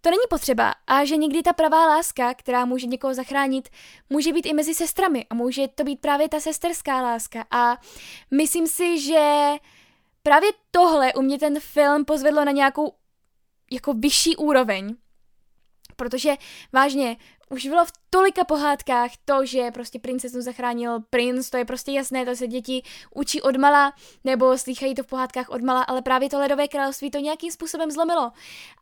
[0.00, 3.68] to není potřeba a že někdy ta pravá láska, která může někoho zachránit,
[4.10, 7.76] může být i mezi sestrami a může to být právě ta sesterská láska a
[8.30, 9.52] myslím si, že
[10.22, 12.92] právě tohle u mě ten film pozvedlo na nějakou
[13.70, 14.94] jako vyšší úroveň,
[15.96, 16.34] protože
[16.72, 17.16] vážně,
[17.50, 22.24] už bylo v tolika pohádkách to, že prostě princeznu zachránil princ, to je prostě jasné,
[22.24, 22.82] to se děti
[23.14, 23.92] učí odmala,
[24.24, 28.32] nebo slychají to v pohádkách odmala, ale právě to ledové království to nějakým způsobem zlomilo.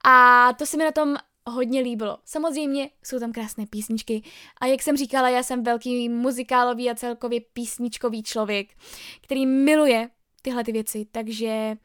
[0.04, 1.16] A to se mi na tom
[1.46, 2.18] hodně líbilo.
[2.24, 4.22] Samozřejmě jsou tam krásné písničky
[4.60, 8.68] a jak jsem říkala, já jsem velký muzikálový a celkově písničkový člověk,
[9.20, 10.10] který miluje
[10.42, 11.76] tyhle ty věci, takže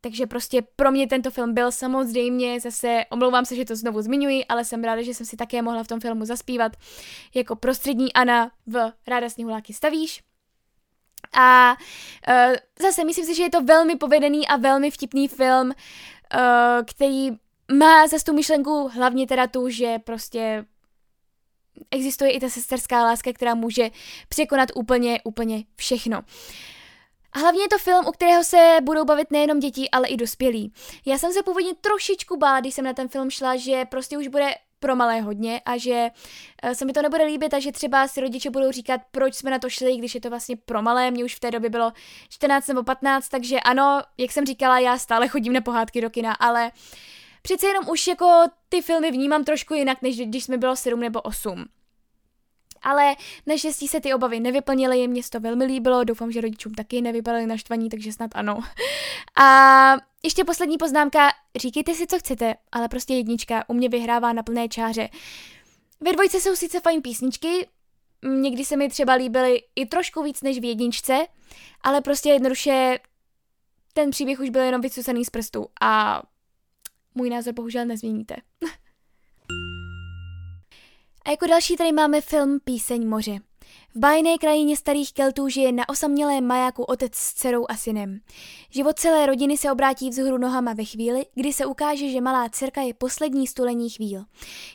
[0.00, 4.44] takže prostě pro mě tento film byl samozřejmě, zase omlouvám se, že to znovu zmiňuji,
[4.44, 6.72] ale jsem ráda, že jsem si také mohla v tom filmu zaspívat
[7.34, 10.22] jako prostřední Ana v Ráda sněhuláky stavíš.
[11.32, 11.76] A
[12.28, 15.72] uh, zase myslím si, že je to velmi povedený a velmi vtipný film, uh,
[16.86, 17.30] který
[17.72, 20.64] má zase tu myšlenku hlavně teda tu, že prostě
[21.90, 23.90] existuje i ta sesterská láska, která může
[24.28, 26.18] překonat úplně, úplně všechno.
[26.18, 26.24] Uh,
[27.32, 30.72] a hlavně je to film, u kterého se budou bavit nejenom děti, ale i dospělí.
[31.06, 34.28] Já jsem se původně trošičku bála, když jsem na ten film šla, že prostě už
[34.28, 36.10] bude pro malé hodně a že
[36.62, 39.50] eh, se mi to nebude líbit a že třeba si rodiče budou říkat, proč jsme
[39.50, 41.10] na to šli, když je to vlastně pro malé.
[41.10, 41.92] Mně už v té době bylo
[42.28, 46.32] 14 nebo 15, takže ano, jak jsem říkala, já stále chodím na pohádky do kina,
[46.32, 46.72] ale
[47.42, 51.20] přece jenom už jako ty filmy vnímám trošku jinak, než když jsme bylo 7 nebo
[51.20, 51.64] 8.
[52.82, 53.16] Ale
[53.46, 57.88] naštěstí se ty obavy nevyplnily, mě to velmi líbilo, doufám, že rodičům taky nevypadaly naštvaní,
[57.88, 58.60] takže snad ano.
[59.42, 64.42] A ještě poslední poznámka, říkejte si, co chcete, ale prostě jednička u mě vyhrává na
[64.42, 65.08] plné čáře.
[66.00, 67.68] Ve dvojce jsou sice fajn písničky,
[68.22, 71.26] někdy se mi třeba líbily i trošku víc než v jedničce,
[71.80, 72.98] ale prostě jednoduše
[73.92, 76.22] ten příběh už byl jenom vycusaný z prstů a
[77.14, 78.36] můj názor bohužel nezměníte.
[81.24, 83.38] A jako další tady máme film Píseň moře.
[83.94, 88.20] V bájné krajině starých Keltů žije na osamělém majáku otec s dcerou a synem.
[88.70, 92.82] Život celé rodiny se obrátí vzhůru nohama ve chvíli, kdy se ukáže, že malá dcerka
[92.82, 94.24] je poslední stulení chvíl.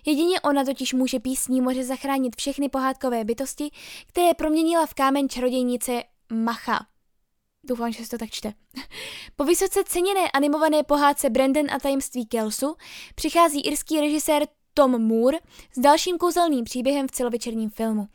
[0.06, 3.72] Jedině ona totiž může písní moře zachránit všechny pohádkové bytosti,
[4.08, 6.04] které proměnila v kámen čarodějnice
[6.34, 6.86] Macha.
[7.64, 8.54] Doufám, že se to tak čte.
[9.36, 12.76] Po vysoce ceněné animované pohádce Brandon a tajemství Kelsu
[13.16, 15.38] přichází irský režisér tom Moore
[15.74, 18.08] s dalším kouzelným příběhem v celovečerním filmu.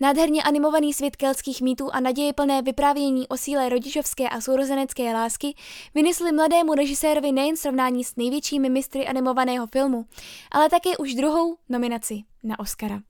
[0.00, 5.54] Nádherně animovaný svět keltských mýtů a naděje plné vyprávění o síle rodičovské a sourozenecké lásky
[5.94, 10.04] vynesly mladému režisérovi nejen srovnání s největšími mistry animovaného filmu,
[10.50, 13.00] ale také už druhou nominaci na Oscara.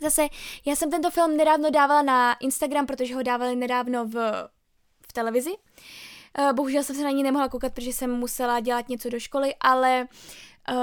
[0.00, 0.26] Zase,
[0.66, 4.14] já jsem tento film nedávno dávala na Instagram, protože ho dávali nedávno v,
[5.08, 5.50] v televizi.
[5.50, 9.54] Uh, bohužel jsem se na ní nemohla koukat, protože jsem musela dělat něco do školy,
[9.60, 10.08] ale
[10.70, 10.76] uh,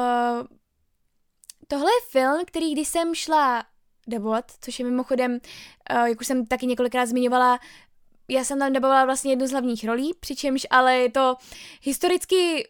[1.71, 3.65] Tohle je film, který když jsem šla
[4.07, 7.59] debovat, což je mimochodem, uh, jak už jsem taky několikrát zmiňovala,
[8.27, 11.35] já jsem tam debovala vlastně jednu z hlavních rolí, přičemž ale je to
[11.81, 12.69] historicky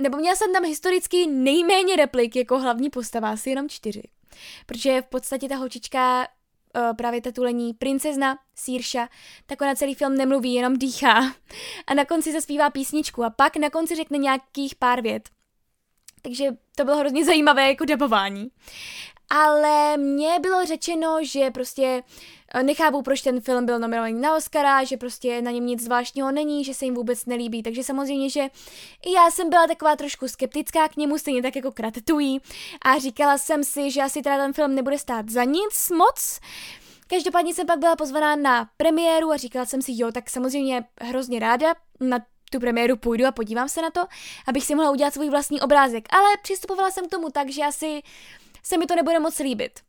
[0.00, 4.02] nebo měla jsem tam historicky nejméně replik jako hlavní postava, asi jenom čtyři.
[4.66, 6.28] Protože v podstatě ta holčička,
[6.76, 9.08] uh, právě ta tulení princezna, Sírša,
[9.46, 11.34] tak ona celý film nemluví, jenom dýchá.
[11.86, 15.28] A na konci zaspívá písničku a pak na konci řekne nějakých pár vět.
[16.22, 18.48] Takže to bylo hrozně zajímavé jako debování.
[19.30, 22.02] Ale mně bylo řečeno, že prostě
[22.54, 26.32] eh, nechápu, proč ten film byl nominovaný na Oscara, že prostě na něm nic zvláštního
[26.32, 27.62] není, že se jim vůbec nelíbí.
[27.62, 28.48] Takže samozřejmě, že
[29.06, 32.40] i já jsem byla taková trošku skeptická k němu, stejně tak jako Kratetují.
[32.82, 36.40] A říkala jsem si, že asi teda ten film nebude stát za nic moc.
[37.06, 41.38] Každopádně jsem pak byla pozvaná na premiéru a říkala jsem si, jo, tak samozřejmě hrozně
[41.38, 42.18] ráda na
[42.50, 44.00] tu premiéru půjdu a podívám se na to,
[44.46, 46.08] abych si mohla udělat svůj vlastní obrázek.
[46.10, 48.02] Ale přistupovala jsem k tomu tak, že asi
[48.62, 49.80] se mi to nebude moc líbit.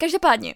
[0.00, 0.54] Každopádně,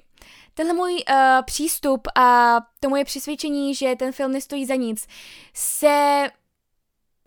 [0.54, 5.06] tenhle můj uh, přístup a to moje přesvědčení, že ten film nestojí za nic,
[5.54, 6.26] se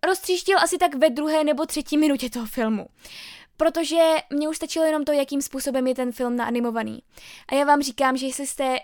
[0.08, 2.88] roztříštil asi tak ve druhé nebo třetí minutě toho filmu.
[3.58, 7.04] Protože mě už stačilo jenom to, jakým způsobem je ten film naanimovaný.
[7.48, 8.80] A já vám říkám, že jestli jste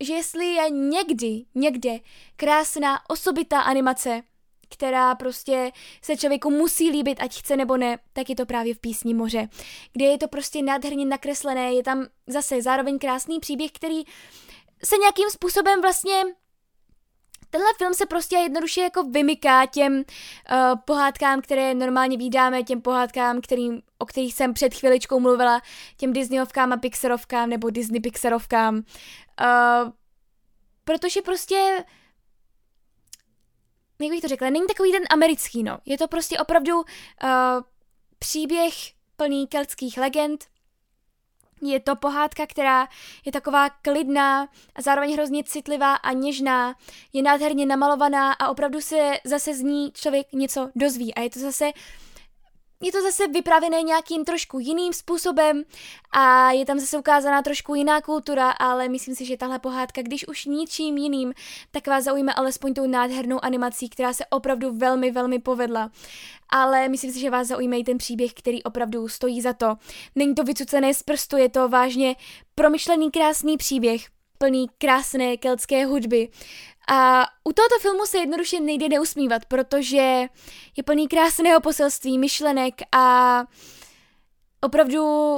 [0.00, 1.98] že jestli je někdy, někde
[2.36, 4.22] krásná, osobitá animace,
[4.70, 8.78] která prostě se člověku musí líbit, ať chce nebo ne, tak je to právě v
[8.78, 9.48] písni Moře,
[9.92, 14.02] kde je to prostě nádherně nakreslené, je tam zase zároveň krásný příběh, který
[14.84, 16.22] se nějakým způsobem vlastně
[17.50, 20.04] tenhle film se prostě jednoduše jako vymyká těm uh,
[20.84, 25.62] pohádkám, které normálně vídáme, těm pohádkám, kterým, o kterých jsem před chviličkou mluvila,
[25.96, 28.76] těm Disneyovkám a Pixarovkám nebo Disney Pixarovkám.
[28.76, 29.90] Uh,
[30.84, 31.84] protože prostě
[34.00, 35.78] jak bych to řekla, není takový ten americký, no.
[35.86, 36.84] Je to prostě opravdu uh,
[38.18, 38.74] příběh
[39.16, 40.44] plný keltských legend,
[41.62, 42.88] je to pohádka, která
[43.24, 46.74] je taková klidná a zároveň hrozně citlivá a něžná,
[47.12, 51.14] je nádherně namalovaná a opravdu se zase z ní člověk něco dozví.
[51.14, 51.70] A je to zase
[52.82, 55.62] je to zase vyprávěné nějakým trošku jiným způsobem
[56.12, 60.28] a je tam zase ukázaná trošku jiná kultura, ale myslím si, že tahle pohádka, když
[60.28, 61.32] už ničím jiným,
[61.70, 65.90] tak vás zaujme alespoň tou nádhernou animací, která se opravdu velmi, velmi povedla.
[66.48, 69.76] Ale myslím si, že vás zaujme i ten příběh, který opravdu stojí za to.
[70.14, 72.16] Není to vycucené z prstu, je to vážně
[72.54, 74.06] promyšlený krásný příběh,
[74.38, 76.28] plný krásné keltské hudby
[76.88, 80.28] a u tohoto filmu se jednoduše nejde neusmívat, protože
[80.76, 83.44] je plný krásného poselství, myšlenek a
[84.60, 85.36] opravdu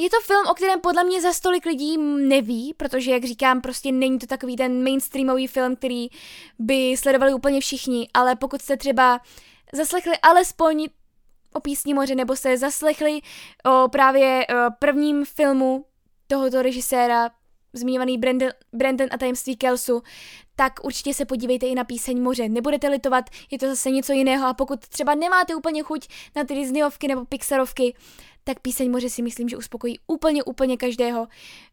[0.00, 3.92] je to film, o kterém podle mě za stolik lidí neví, protože, jak říkám, prostě
[3.92, 6.08] není to takový ten mainstreamový film, který
[6.58, 9.20] by sledovali úplně všichni, ale pokud jste třeba
[9.72, 10.88] zaslechli alespoň
[11.52, 13.20] o písni moře, nebo jste zaslechli
[13.64, 15.84] o právě o prvním filmu
[16.26, 17.30] tohoto režiséra,
[17.76, 20.02] zmiňovaný Brandon, Brandon a tajemství Kelsu,
[20.56, 22.48] tak určitě se podívejte i na píseň Moře.
[22.48, 26.54] Nebudete litovat, je to zase něco jiného a pokud třeba nemáte úplně chuť na ty
[26.54, 27.96] Disneyovky nebo Pixarovky,
[28.44, 31.28] tak píseň Moře si myslím, že uspokojí úplně, úplně každého.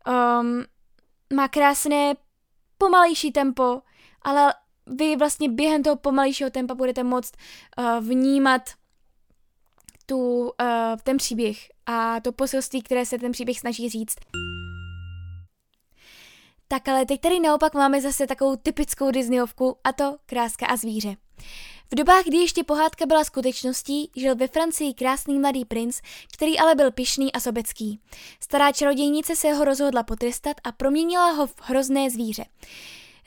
[0.07, 0.63] Um,
[1.33, 2.13] má krásné,
[2.77, 3.81] pomalejší tempo,
[4.21, 4.53] ale
[4.87, 7.37] vy vlastně během toho pomalejšího tempa budete moct
[7.77, 8.61] uh, vnímat
[10.05, 10.51] tu, uh,
[11.03, 14.15] ten příběh a to poselství, které se ten příběh snaží říct.
[16.67, 21.15] Tak ale teď tady naopak máme zase takovou typickou Disneyovku a to Kráska a zvíře.
[21.91, 26.01] V dobách, kdy ještě pohádka byla skutečností, žil ve Francii krásný mladý princ,
[26.33, 27.99] který ale byl pišný a sobecký.
[28.39, 32.45] Stará čarodějnice se ho rozhodla potrestat a proměnila ho v hrozné zvíře.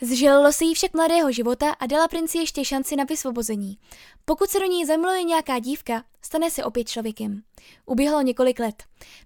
[0.00, 3.78] Zželilo se jí však mladého života a dala princi ještě šanci na vysvobození.
[4.24, 7.42] Pokud se do něj zamiluje nějaká dívka, stane se opět člověkem.
[7.86, 8.82] Uběhlo několik let.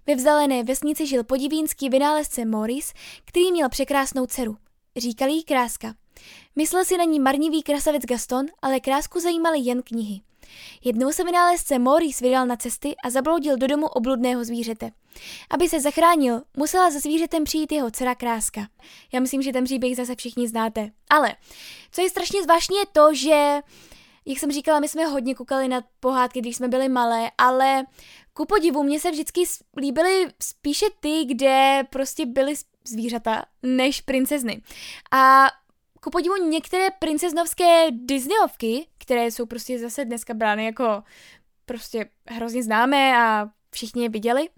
[0.07, 2.93] Ve vzdálené vesnici žil podivínský vynálezce Morris,
[3.25, 4.57] který měl překrásnou dceru.
[4.97, 5.93] Říkali jí Kráska.
[6.55, 10.21] Myslel si na ní marnivý krasavec Gaston, ale Krásku zajímaly jen knihy.
[10.83, 14.91] Jednou se vynálezce Maurice vydal na cesty a zabloudil do domu obludného zvířete.
[15.49, 18.67] Aby se zachránil, musela za zvířetem přijít jeho dcera Kráska.
[19.13, 20.91] Já myslím, že ten příběh zase všichni znáte.
[21.09, 21.35] Ale,
[21.91, 23.61] co je strašně zvláštní je to, že
[24.25, 27.83] jak jsem říkala, my jsme hodně koukali na pohádky, když jsme byli malé, ale
[28.33, 29.43] ku podivu mě se vždycky
[29.77, 32.53] líbily spíše ty, kde prostě byly
[32.87, 34.61] zvířata, než princezny.
[35.11, 35.47] A
[36.03, 41.03] ku podivu některé princeznovské Disneyovky, které jsou prostě zase dneska brány jako
[41.65, 44.49] prostě hrozně známé a všichni je viděli,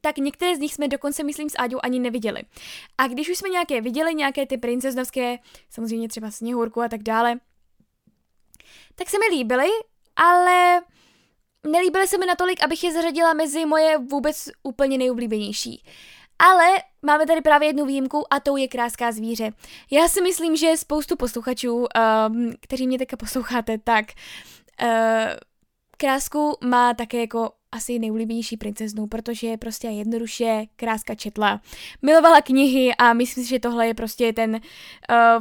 [0.00, 2.42] tak některé z nich jsme dokonce, myslím, s Áďou ani neviděli.
[2.98, 5.38] A když už jsme nějaké viděli, nějaké ty princeznovské,
[5.70, 7.40] samozřejmě třeba Sněhurku a tak dále,
[8.94, 9.68] tak se mi líbily,
[10.16, 10.82] ale
[11.66, 15.84] nelíbily se mi natolik, abych je zařadila mezi moje vůbec úplně nejoblíbenější.
[16.42, 16.66] Ale
[17.02, 19.50] máme tady právě jednu výjimku a tou je kráská zvíře.
[19.90, 24.04] Já si myslím, že spoustu posluchačů, um, kteří mě teďka posloucháte, tak
[24.82, 24.88] uh,
[25.96, 31.60] krásku má také jako asi nejoblíbenější princeznu, protože je prostě jednoduše kráska četla.
[32.02, 34.58] Milovala knihy a myslím si, že tohle je prostě ten uh,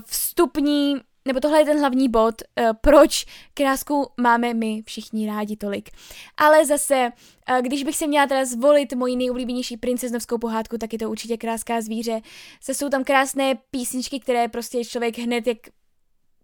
[0.05, 5.89] vstupní nebo tohle je ten hlavní bod, uh, proč krásku máme my všichni rádi tolik.
[6.37, 7.11] Ale zase,
[7.51, 11.37] uh, když bych si měla teda zvolit moji nejoblíbenější princeznovskou pohádku, tak je to určitě
[11.37, 12.21] Kráská zvíře.
[12.63, 15.57] Zase jsou tam krásné písničky, které prostě člověk hned, jak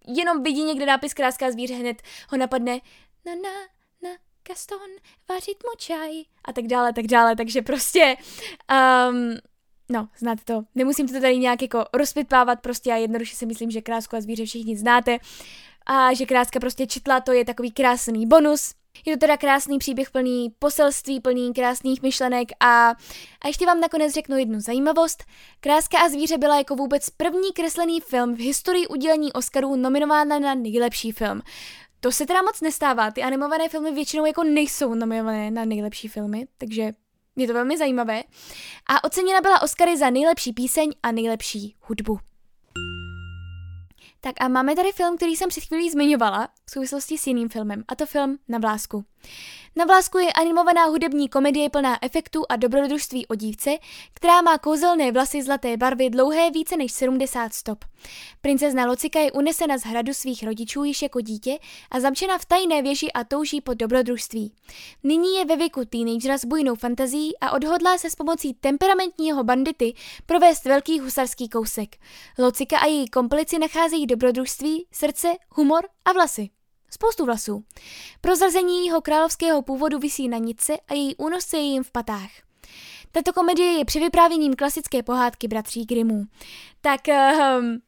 [0.07, 2.81] jenom vidí někde nápis Kráská zvíře, hned ho napadne
[3.25, 3.49] na na
[4.01, 4.09] na
[4.47, 4.89] Gaston,
[5.29, 6.11] vařit mu čaj
[6.45, 8.17] a tak dále, tak dále, takže prostě
[9.09, 9.37] um,
[9.89, 10.63] No, znáte to.
[10.75, 14.45] Nemusím to tady nějak jako rozpitvávat, prostě já jednoduše si myslím, že krásku a zvíře
[14.45, 15.17] všichni znáte
[15.85, 18.73] a že kráska prostě četla, to je takový krásný bonus.
[19.05, 22.89] Je to teda krásný příběh plný poselství, plný krásných myšlenek a,
[23.41, 25.23] a ještě vám nakonec řeknu jednu zajímavost.
[25.59, 30.55] Kráska a zvíře byla jako vůbec první kreslený film v historii udělení Oscarů nominována na
[30.55, 31.41] nejlepší film.
[31.99, 36.47] To se teda moc nestává, ty animované filmy většinou jako nejsou nominované na nejlepší filmy,
[36.57, 36.91] takže
[37.37, 38.23] je to velmi zajímavé.
[38.89, 42.19] A oceněna byla Oscary za nejlepší píseň a nejlepší hudbu.
[44.21, 47.83] Tak a máme tady film, který jsem před chvílí zmiňovala v souvislosti s jiným filmem,
[47.87, 49.05] a to film Na vlásku.
[49.77, 53.77] Na vlásku je animovaná hudební komedie plná efektů a dobrodružství o dívce,
[54.13, 57.85] která má kouzelné vlasy zlaté barvy dlouhé více než 70 stop.
[58.41, 61.57] Princezna Locika je unesena z hradu svých rodičů již jako dítě
[61.91, 64.53] a zamčena v tajné věži a touží po dobrodružství.
[65.03, 69.93] Nyní je ve věku teenagera s bujnou fantazí a odhodlá se s pomocí temperamentního bandity
[70.25, 71.95] provést velký husarský kousek.
[72.39, 76.56] Locika a její komplici nacházejí dobrodružství, srdce, humor a vlasy.
[76.91, 77.63] Spoustu vlasů.
[78.21, 82.29] Prozrazení jeho královského původu visí na nice a její únosce je jim v patách.
[83.11, 86.23] Tato komedie je převyprávěním klasické pohádky bratří Grimmů.
[86.81, 87.81] Tak um,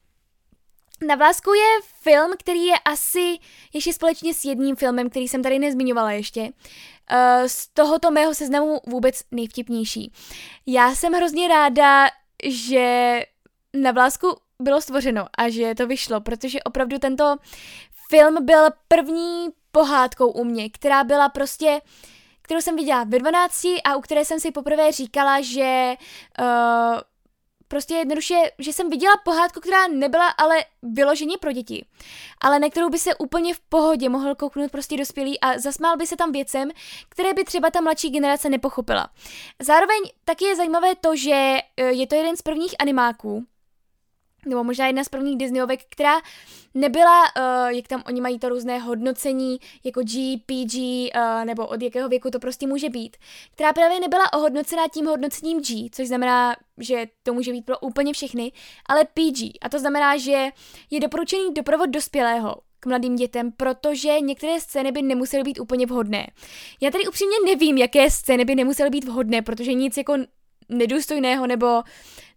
[1.07, 3.37] na vlásku je film, který je asi
[3.73, 6.41] ještě společně s jedním filmem, který jsem tady nezmiňovala ještě.
[6.41, 10.11] Uh, z tohoto mého seznamu vůbec nejvtipnější.
[10.65, 12.07] Já jsem hrozně ráda,
[12.43, 13.19] že
[13.73, 14.27] na vlásku
[14.61, 17.35] bylo stvořeno a že to vyšlo, protože opravdu tento
[18.09, 21.81] film byl první pohádkou u mě, která byla prostě,
[22.41, 25.93] kterou jsem viděla ve 12 a u které jsem si poprvé říkala, že
[26.39, 26.45] uh,
[27.67, 31.85] prostě jednoduše, že jsem viděla pohádku, která nebyla ale vyloženě pro děti,
[32.41, 36.07] ale na kterou by se úplně v pohodě mohl kouknout prostě dospělý a zasmál by
[36.07, 36.71] se tam věcem,
[37.09, 39.09] které by třeba ta mladší generace nepochopila.
[39.61, 43.45] Zároveň taky je zajímavé to, že eh, je to jeden z prvních animáků,
[44.45, 46.13] nebo možná jedna z prvních Disneyovek, která
[46.73, 50.75] nebyla, uh, jak tam oni mají to různé hodnocení, jako G, PG,
[51.15, 53.17] uh, nebo od jakého věku to prostě může být,
[53.53, 58.13] která právě nebyla ohodnocená tím hodnocením G, což znamená, že to může být pro úplně
[58.13, 58.51] všechny,
[58.85, 59.41] ale PG.
[59.61, 60.49] A to znamená, že
[60.91, 66.27] je doporučený doprovod dospělého, k mladým dětem, protože některé scény by nemusely být úplně vhodné.
[66.81, 70.13] Já tady upřímně nevím, jaké scény by nemusely být vhodné, protože nic jako
[70.69, 71.83] nedůstojného nebo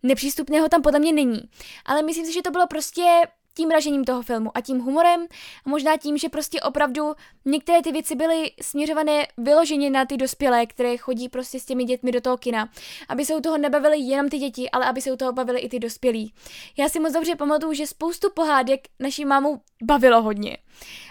[0.02, 1.40] nepřístupného tam podle mě není.
[1.84, 3.22] Ale myslím si, že to bylo prostě
[3.54, 5.26] tím ražením toho filmu a tím humorem
[5.66, 10.66] a možná tím, že prostě opravdu některé ty věci byly směřované vyloženě na ty dospělé,
[10.66, 12.68] které chodí prostě s těmi dětmi do toho kina,
[13.08, 15.68] aby se u toho nebavili jenom ty děti, ale aby se u toho bavili i
[15.68, 16.34] ty dospělí.
[16.76, 20.56] Já si moc dobře pamatuju, že spoustu pohádek naší mámu bavilo hodně.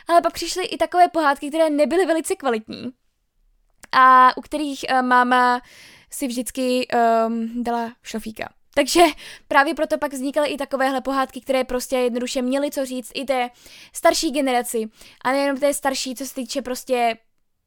[0.08, 2.92] Ale pak přišly i takové pohádky, které nebyly velice kvalitní
[3.92, 5.62] a u kterých uh, máma
[6.12, 6.88] si vždycky
[7.28, 8.50] um, dala šlofíka.
[8.76, 9.02] Takže
[9.48, 13.50] právě proto pak vznikaly i takovéhle pohádky, které prostě jednoduše měly co říct i té
[13.94, 14.90] starší generaci.
[15.24, 17.18] A nejenom té starší, co se týče prostě,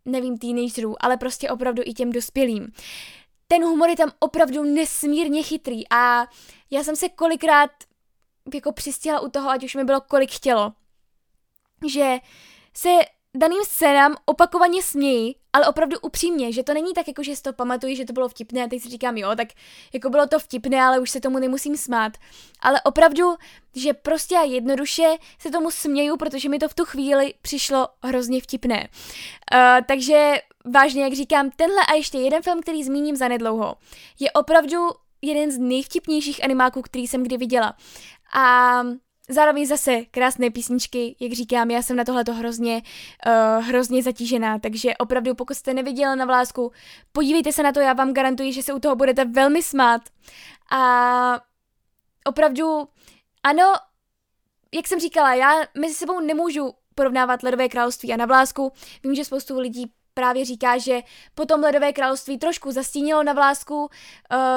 [0.04, 2.72] nevím, teenagerů, ale prostě opravdu i těm dospělým.
[3.48, 6.26] Ten humor je tam opravdu nesmírně chytrý a
[6.70, 7.70] já jsem se kolikrát
[8.54, 10.72] jako přistihla u toho, ať už mi bylo kolik chtělo,
[11.86, 12.16] že
[12.76, 12.88] se
[13.36, 17.52] daným scénám opakovaně směji, ale opravdu upřímně, že to není tak, jako že si to
[17.52, 19.48] pamatuju, že to bylo vtipné a teď si říkám, jo, tak
[19.92, 22.12] jako bylo to vtipné, ale už se tomu nemusím smát.
[22.60, 23.34] Ale opravdu,
[23.74, 28.40] že prostě a jednoduše se tomu směju, protože mi to v tu chvíli přišlo hrozně
[28.40, 28.88] vtipné.
[29.54, 30.34] Uh, takže
[30.74, 33.74] vážně, jak říkám, tenhle a ještě jeden film, který zmíním za nedlouho,
[34.20, 34.88] je opravdu
[35.22, 37.76] jeden z nejvtipnějších animáků, který jsem kdy viděla.
[38.36, 38.80] A
[39.28, 42.82] Zároveň zase krásné písničky, jak říkám, já jsem na tohle hrozně,
[43.26, 46.72] uh, hrozně zatížená, takže opravdu pokud jste neviděla na vlásku,
[47.12, 50.02] podívejte se na to, já vám garantuji, že se u toho budete velmi smát.
[50.70, 51.40] A
[52.26, 52.88] opravdu,
[53.42, 53.74] ano,
[54.74, 58.72] jak jsem říkala, já mezi sebou nemůžu porovnávat Ledové království a na vlásku.
[59.02, 61.00] Vím, že spoustu lidí právě říká, že
[61.34, 63.88] potom Ledové království trošku zastínilo na vlásku, uh,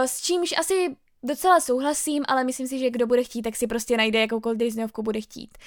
[0.05, 3.97] s čímž asi docela souhlasím, ale myslím si, že kdo bude chtít, tak si prostě
[3.97, 5.57] najde jakoukoliv Disneyovku bude chtít.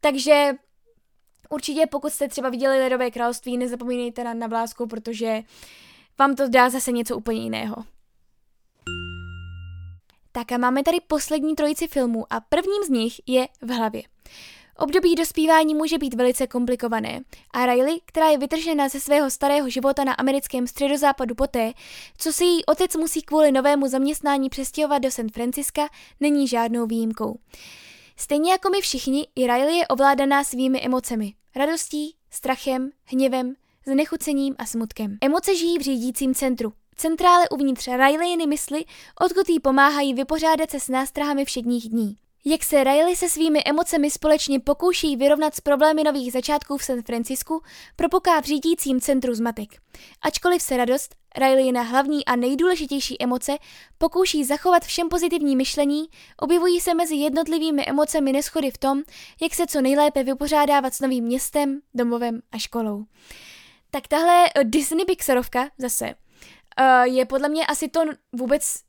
[0.00, 0.52] Takže
[1.50, 5.42] určitě pokud jste třeba viděli Ledové království, nezapomínejte na, na vlásku, protože
[6.18, 7.76] vám to dá zase něco úplně jiného.
[10.32, 14.02] Tak a máme tady poslední trojici filmů a prvním z nich je v hlavě.
[14.82, 17.20] Období dospívání může být velice komplikované
[17.50, 21.72] a Riley, která je vytržena ze svého starého života na americkém středozápadu poté,
[22.18, 25.88] co se její otec musí kvůli novému zaměstnání přestěhovat do San Franciska,
[26.20, 27.38] není žádnou výjimkou.
[28.16, 31.34] Stejně jako my všichni, i Riley je ovládaná svými emocemi.
[31.56, 33.54] Radostí, strachem, hněvem,
[33.86, 35.18] znechucením a smutkem.
[35.20, 36.72] Emoce žijí v řídícím centru.
[36.96, 38.84] Centrále uvnitř Rileyiny mysli,
[39.20, 42.16] odkud jí pomáhají vypořádat se s nástrahami všedních dní.
[42.44, 47.02] Jak se Riley se svými emocemi společně pokouší vyrovnat s problémy nových začátků v San
[47.02, 47.62] Francisku,
[47.96, 49.68] propoká v řídícím centru zmatek.
[50.22, 53.52] Ačkoliv se radost, Riley na hlavní a nejdůležitější emoce,
[53.98, 56.04] pokouší zachovat všem pozitivní myšlení,
[56.36, 59.02] objevují se mezi jednotlivými emocemi neschody v tom,
[59.42, 63.04] jak se co nejlépe vypořádávat s novým městem, domovem a školou.
[63.90, 68.00] Tak tahle eh, Disney Pixarovka zase uh, je podle mě asi to
[68.32, 68.80] vůbec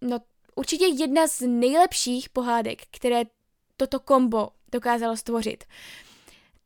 [0.00, 0.18] no
[0.56, 3.22] určitě jedna z nejlepších pohádek, které
[3.76, 5.64] toto kombo dokázalo stvořit.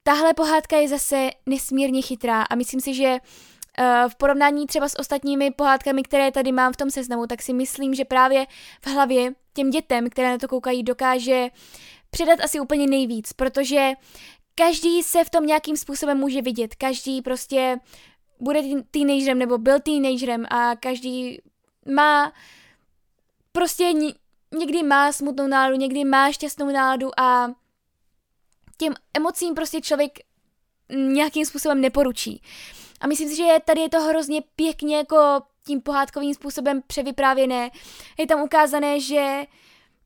[0.03, 4.99] Tahle pohádka je zase nesmírně chytrá a myslím si, že uh, v porovnání třeba s
[4.99, 8.47] ostatními pohádkami, které tady mám v tom seznamu, tak si myslím, že právě
[8.83, 11.49] v hlavě těm dětem, které na to koukají, dokáže
[12.11, 13.93] předat asi úplně nejvíc, protože
[14.55, 17.79] každý se v tom nějakým způsobem může vidět, každý prostě
[18.41, 21.39] bude teenagerem nebo byl teenagerem a každý
[21.95, 22.33] má
[23.53, 23.93] prostě
[24.59, 27.49] někdy má smutnou náladu, někdy má šťastnou náladu a
[28.77, 30.19] těm emocím prostě člověk
[30.93, 32.43] nějakým způsobem neporučí.
[33.01, 37.71] A myslím si, že tady je to hrozně pěkně jako tím pohádkovým způsobem převyprávěné.
[38.19, 39.45] Je tam ukázané, že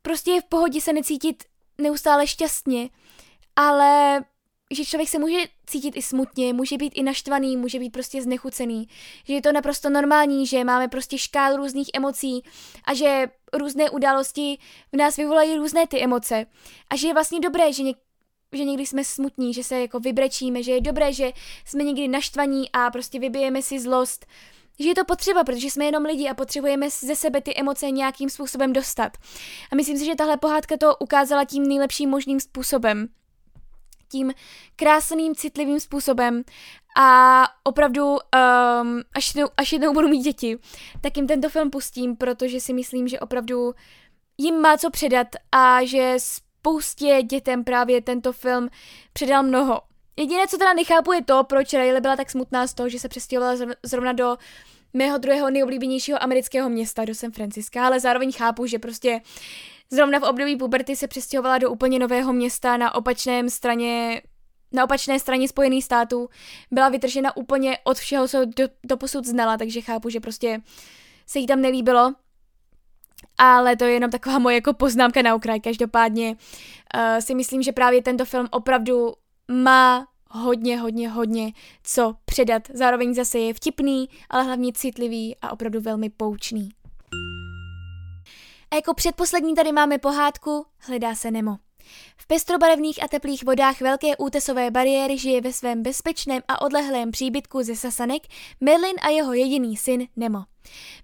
[0.02, 1.44] prostě je v pohodě se necítit
[1.78, 2.88] neustále šťastně,
[3.56, 4.20] ale
[4.74, 8.88] že člověk se může cítit i smutně, může být i naštvaný, může být prostě znechucený,
[9.24, 12.42] že je to naprosto normální, že máme prostě škál různých emocí
[12.84, 14.58] a že různé události
[14.92, 16.46] v nás vyvolají různé ty emoce.
[16.90, 17.98] A že je vlastně dobré, že, něk-
[18.52, 21.32] že někdy jsme smutní, že se jako vybrečíme, že je dobré, že
[21.66, 24.26] jsme někdy naštvaní a prostě vybijeme si zlost,
[24.80, 28.30] že je to potřeba, protože jsme jenom lidi a potřebujeme ze sebe ty emoce nějakým
[28.30, 29.12] způsobem dostat.
[29.72, 33.08] A myslím si, že tahle pohádka to ukázala tím nejlepším možným způsobem
[34.14, 34.32] tím
[34.76, 36.42] krásným, citlivým způsobem
[36.96, 40.58] a opravdu, um, až, jednou, až jednou budu mít děti,
[41.00, 43.74] tak jim tento film pustím, protože si myslím, že opravdu
[44.38, 48.68] jim má co předat a že spoustě dětem právě tento film
[49.12, 49.80] předal mnoho.
[50.16, 53.08] Jediné, co teda nechápu, je to, proč Riley byla tak smutná z toho, že se
[53.08, 54.36] přestěhovala zrovna do
[54.92, 59.20] mého druhého nejoblíbenějšího amerického města, do San Francisca, ale zároveň chápu, že prostě
[59.90, 64.22] Zrovna v období puberty se přestěhovala do úplně nového města na opačném straně
[64.74, 66.28] na opačné straně Spojených států
[66.70, 70.60] byla vytržena úplně od všeho, co do, do posud znala, takže chápu, že prostě
[71.26, 72.14] se jí tam nelíbilo.
[73.38, 75.60] Ale to je jenom taková moje jako poznámka na okraj.
[75.60, 79.12] Každopádně uh, si myslím, že právě tento film opravdu
[79.50, 82.62] má hodně, hodně, hodně co předat.
[82.74, 86.68] Zároveň zase je vtipný, ale hlavně citlivý a opravdu velmi poučný.
[88.74, 91.56] A jako předposlední tady máme pohádku Hledá se Nemo.
[92.16, 97.62] V pestrobarevných a teplých vodách velké útesové bariéry žije ve svém bezpečném a odlehlém příbytku
[97.62, 98.22] ze Sasanek
[98.60, 100.44] Merlin a jeho jediný syn Nemo.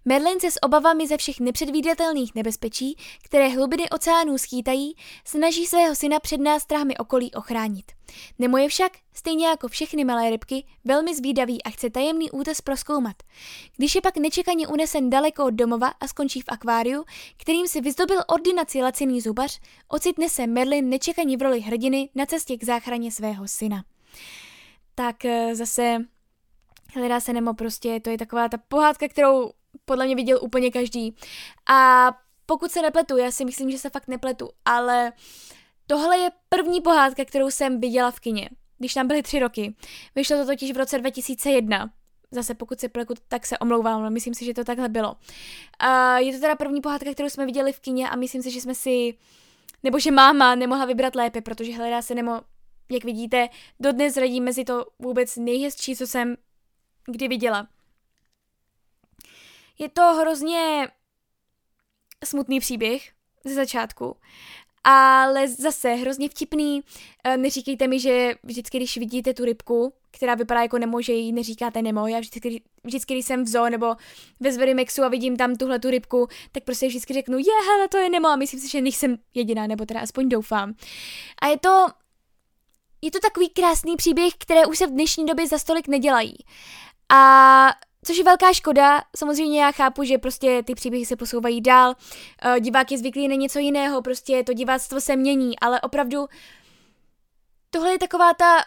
[0.04, 4.94] Merlin se s obavami ze všech nepředvídatelných nebezpečí, které hlubiny oceánů skýtají,
[5.24, 7.92] snaží svého syna před nástrahami okolí ochránit.
[8.38, 13.16] Nemo je však, stejně jako všechny malé rybky, velmi zvídavý a chce tajemný útes proskoumat.
[13.76, 17.04] Když je pak nečekaně unesen daleko od domova a skončí v akváriu,
[17.36, 22.56] kterým si vyzdobil ordinaci laciný zubař, ocitne se Merlin nečekaně v roli hrdiny na cestě
[22.56, 23.84] k záchraně svého syna.
[24.94, 25.98] Tak eh, zase
[26.95, 29.51] hledá se Nemo prostě, to je taková ta pohádka, kterou
[29.84, 31.14] podle mě viděl úplně každý.
[31.70, 32.11] A
[32.47, 35.12] pokud se nepletu, já si myslím, že se fakt nepletu, ale
[35.86, 39.74] tohle je první pohádka, kterou jsem viděla v kině, když tam byly tři roky.
[40.14, 41.91] Vyšlo to totiž v roce 2001.
[42.30, 45.16] Zase pokud se pleku, tak se omlouvám, ale myslím si, že to takhle bylo.
[45.78, 48.61] A je to teda první pohádka, kterou jsme viděli v kině a myslím si, že
[48.61, 49.14] jsme si,
[49.82, 52.41] nebo že máma nemohla vybrat lépe, protože hledá se nemo,
[52.91, 53.49] jak vidíte,
[53.80, 56.36] dodnes radí mezi to vůbec nejhezčí, co jsem
[57.12, 57.68] kdy viděla.
[59.78, 60.88] Je to hrozně
[62.24, 63.12] smutný příběh
[63.44, 64.16] ze začátku,
[64.84, 66.80] ale zase hrozně vtipný.
[67.24, 71.32] Eh, neříkejte mi, že vždycky, když vidíte tu rybku, která vypadá jako Nemo, že jí
[71.32, 72.06] neříkáte Nemo.
[72.06, 73.96] Já vždycky, vždycky když jsem v zoo nebo
[74.40, 77.98] ve Zverimexu a vidím tam tuhle tu rybku, tak prostě vždycky řeknu, je, hele, to
[77.98, 80.74] je Nemo a myslím si, že nejsem jediná, nebo teda aspoň doufám.
[81.42, 81.86] A je to,
[83.02, 86.34] je to takový krásný příběh, které už se v dnešní době za stolik nedělají.
[87.11, 87.70] A
[88.04, 91.94] Což je velká škoda, samozřejmě já chápu, že prostě ty příběhy se posouvají dál,
[92.44, 96.26] uh, divák je zvyklý na něco jiného, prostě to diváctvo se mění, ale opravdu
[97.70, 98.58] tohle je taková ta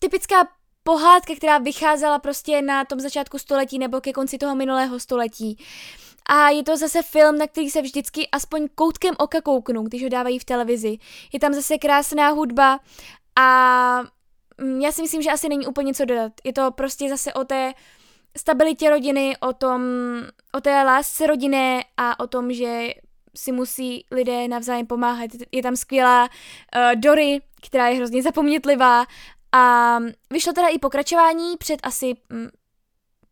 [0.00, 0.48] typická
[0.82, 5.58] pohádka, která vycházela prostě na tom začátku století nebo ke konci toho minulého století.
[6.28, 10.08] A je to zase film, na který se vždycky aspoň koutkem oka kouknu, když ho
[10.08, 10.98] dávají v televizi.
[11.32, 12.80] Je tam zase krásná hudba
[13.36, 14.02] a
[14.80, 16.32] já si myslím, že asi není úplně co dodat.
[16.44, 17.74] Je to prostě zase o té
[18.36, 19.82] stabilitě rodiny, o tom,
[20.52, 22.88] o té lásce rodiny a o tom, že
[23.36, 25.30] si musí lidé navzájem pomáhat.
[25.52, 29.06] Je tam skvělá uh, Dory, která je hrozně zapomnětlivá
[29.52, 29.98] a
[30.30, 32.48] vyšlo teda i pokračování před asi mm,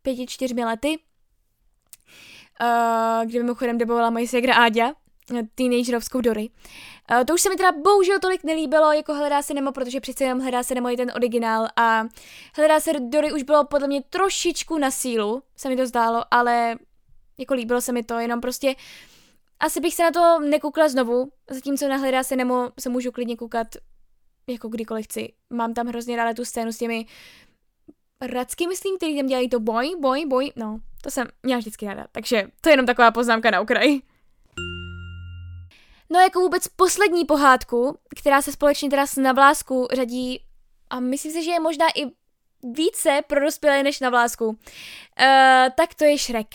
[0.01, 0.99] pěti, čtyřmi lety,
[2.61, 4.93] uh, kde mimochodem debovala moje segra Áďa,
[5.55, 6.49] teenagerovskou Dory.
[7.11, 10.23] Uh, to už se mi teda bohužel tolik nelíbilo, jako Hledá se Nemo, protože přece
[10.23, 12.05] jenom Hledá se Nemo je ten originál a
[12.55, 16.75] Hledá se Dory už bylo podle mě trošičku na sílu, se mi to zdálo, ale
[17.37, 18.75] jako líbilo se mi to, jenom prostě
[19.59, 23.35] asi bych se na to nekoukla znovu, zatímco na Hledá se nemo se můžu klidně
[23.35, 23.67] koukat
[24.47, 25.33] jako kdykoliv chci.
[25.49, 27.05] Mám tam hrozně ráda tu scénu s těmi
[28.21, 32.05] Racky, myslím, který tam dělají to boj, boj, boj, no, to jsem měla vždycky ráda,
[32.11, 34.01] takže to je jenom taková poznámka na okraji.
[36.09, 40.39] No jako vůbec poslední pohádku, která se společně teda s Navlásku řadí
[40.89, 42.11] a myslím si, že je možná i
[42.63, 44.55] více pro dospělé než na vlásku, uh,
[45.77, 46.47] tak to je Šrek.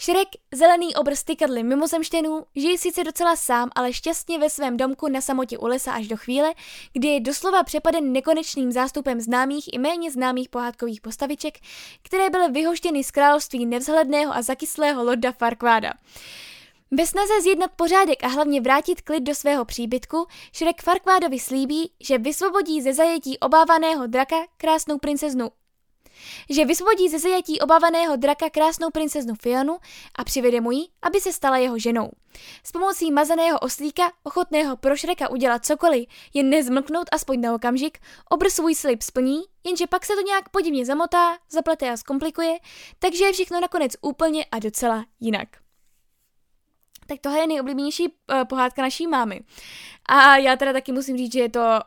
[0.00, 5.20] Šrek, zelený obr tykadly mimozemštěnů, žije sice docela sám, ale šťastně ve svém domku na
[5.20, 6.54] samotě u lesa až do chvíle,
[6.92, 11.54] kdy je doslova přepaden nekonečným zástupem známých i méně známých pohádkových postaviček,
[12.02, 15.92] které byly vyhoštěny z království nevzhledného a zakyslého lorda Farkváda.
[16.90, 22.18] Ve snaze zjednat pořádek a hlavně vrátit klid do svého příbytku, Šrek Farkvádovi slíbí, že
[22.18, 25.50] vysvobodí ze zajetí obávaného draka krásnou princeznu
[26.50, 29.78] že vysvobodí ze zajetí obávaného draka krásnou princeznu Fionu
[30.14, 32.10] a přivede mu ji, aby se stala jeho ženou.
[32.64, 37.98] S pomocí mazaného oslíka, ochotného pro Šreka udělat cokoliv, jen nezmlknout aspoň na okamžik,
[38.30, 42.58] obr svůj slib splní, jenže pak se to nějak podivně zamotá, zaplete a zkomplikuje,
[42.98, 45.48] takže je všechno nakonec úplně a docela jinak
[47.08, 49.40] tak tohle je nejoblíbenější uh, pohádka naší mámy.
[50.08, 51.80] A já teda taky musím říct, že je to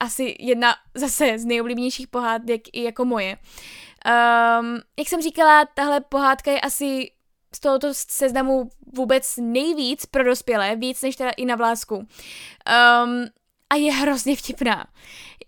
[0.00, 3.36] asi jedna zase z nejoblíbenějších pohádek i jako moje.
[3.36, 7.10] Um, jak jsem říkala, tahle pohádka je asi
[7.54, 11.96] z tohoto seznamu vůbec nejvíc pro dospělé, víc než teda i na vlásku.
[11.96, 13.26] Um,
[13.70, 14.86] a je hrozně vtipná.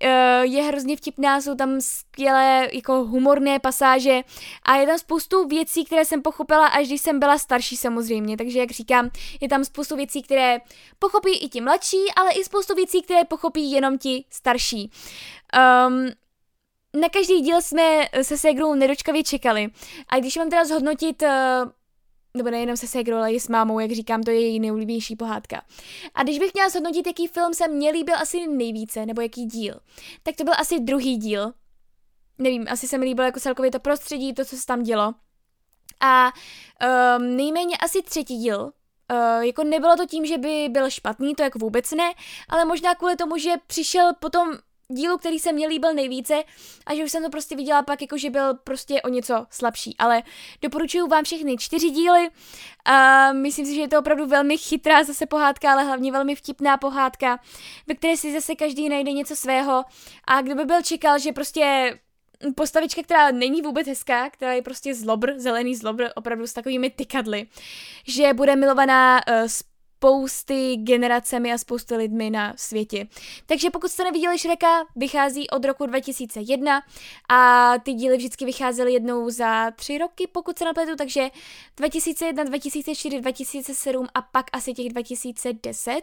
[0.05, 4.21] Uh, je hrozně vtipná, jsou tam skvělé jako humorné pasáže
[4.63, 8.59] a je tam spoustu věcí, které jsem pochopila, až když jsem byla starší samozřejmě, takže
[8.59, 9.11] jak říkám,
[9.41, 10.59] je tam spoustu věcí, které
[10.99, 14.91] pochopí i ti mladší, ale i spoustu věcí, které pochopí jenom ti starší.
[15.87, 16.11] Um,
[17.01, 19.69] na každý díl jsme se Segrou nedočkavě čekali.
[20.09, 21.29] A když mám teda zhodnotit uh,
[22.35, 25.63] nebo nejenom se Segrou, ale i s mámou, jak říkám, to je její nejoblíbenější pohádka.
[26.15, 29.75] A když bych měla zhodnotit, jaký film se mě líbil asi nejvíce, nebo jaký díl,
[30.23, 31.53] tak to byl asi druhý díl.
[32.39, 35.15] Nevím, asi se mi líbilo jako celkově to prostředí, to, co se tam dělo.
[36.01, 36.33] A
[37.19, 38.73] um, nejméně asi třetí díl,
[39.13, 42.13] Uh, jako nebylo to tím, že by byl špatný, to jako vůbec ne,
[42.49, 44.59] ale možná kvůli tomu, že přišel potom
[44.93, 46.43] dílu, který se mě líbil nejvíce
[46.87, 49.97] a že už jsem to prostě viděla pak, jako že byl prostě o něco slabší.
[49.99, 50.23] Ale
[50.63, 52.29] doporučuji vám všechny čtyři díly
[52.85, 56.77] a myslím si, že je to opravdu velmi chytrá zase pohádka, ale hlavně velmi vtipná
[56.77, 57.41] pohádka,
[57.87, 59.85] ve které si zase každý najde něco svého
[60.25, 61.99] a kdo by byl čekal, že prostě
[62.55, 67.47] postavička, která není vůbec hezká, která je prostě zlobr, zelený zlobr, opravdu s takovými tykadly,
[68.07, 69.49] že bude milovaná uh,
[69.99, 73.07] spousty generacemi a spousty lidmi na světě.
[73.47, 76.83] Takže pokud jste neviděli Šreka, vychází od roku 2001
[77.29, 81.29] a ty díly vždycky vycházely jednou za tři roky, pokud se napletu, takže
[81.77, 85.93] 2001, 2004, 2007 a pak asi těch 2010.
[85.93, 86.01] Uh,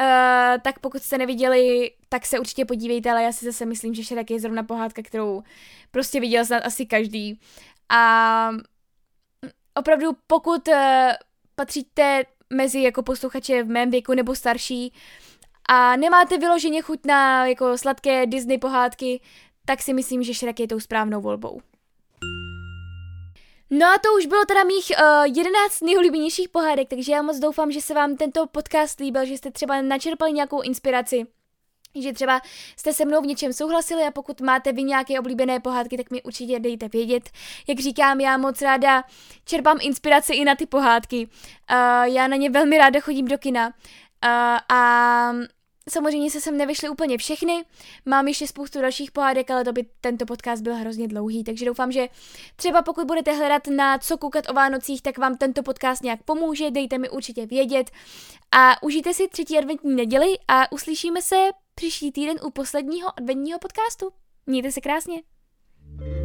[0.00, 4.04] eh, tak pokud jste neviděli, tak se určitě podívejte, ale já si zase myslím, že
[4.04, 5.42] Šrek je zrovna pohádka, kterou
[5.90, 7.40] prostě viděl snad asi každý.
[7.88, 8.50] A
[9.74, 10.74] opravdu pokud uh,
[11.54, 14.92] patříte mezi jako posluchače v mém věku nebo starší
[15.68, 19.20] a nemáte vyloženě chuť na jako sladké Disney pohádky,
[19.64, 21.60] tak si myslím, že Shrek je tou správnou volbou.
[23.70, 27.72] No a to už bylo teda mých uh, 11 nejoblíbenějších pohádek, takže já moc doufám,
[27.72, 31.26] že se vám tento podcast líbil, že jste třeba načerpali nějakou inspiraci
[32.02, 32.40] že třeba
[32.76, 36.22] jste se mnou v něčem souhlasili a pokud máte vy nějaké oblíbené pohádky, tak mi
[36.22, 37.30] určitě dejte vědět.
[37.68, 39.04] Jak říkám, já moc ráda
[39.44, 41.26] čerpám inspiraci i na ty pohádky.
[41.26, 43.66] Uh, já na ně velmi ráda chodím do kina.
[43.66, 45.32] Uh, a
[45.90, 47.64] Samozřejmě se sem nevyšly úplně všechny,
[48.06, 51.92] mám ještě spoustu dalších pohádek, ale to by tento podcast byl hrozně dlouhý, takže doufám,
[51.92, 52.08] že
[52.56, 56.70] třeba pokud budete hledat na co koukat o Vánocích, tak vám tento podcast nějak pomůže,
[56.70, 57.90] dejte mi určitě vědět
[58.52, 61.36] a užijte si třetí adventní neděli a uslyšíme se
[61.74, 64.10] příští týden u posledního adventního podcastu.
[64.46, 65.22] Mějte se krásně!
[65.98, 66.23] thank you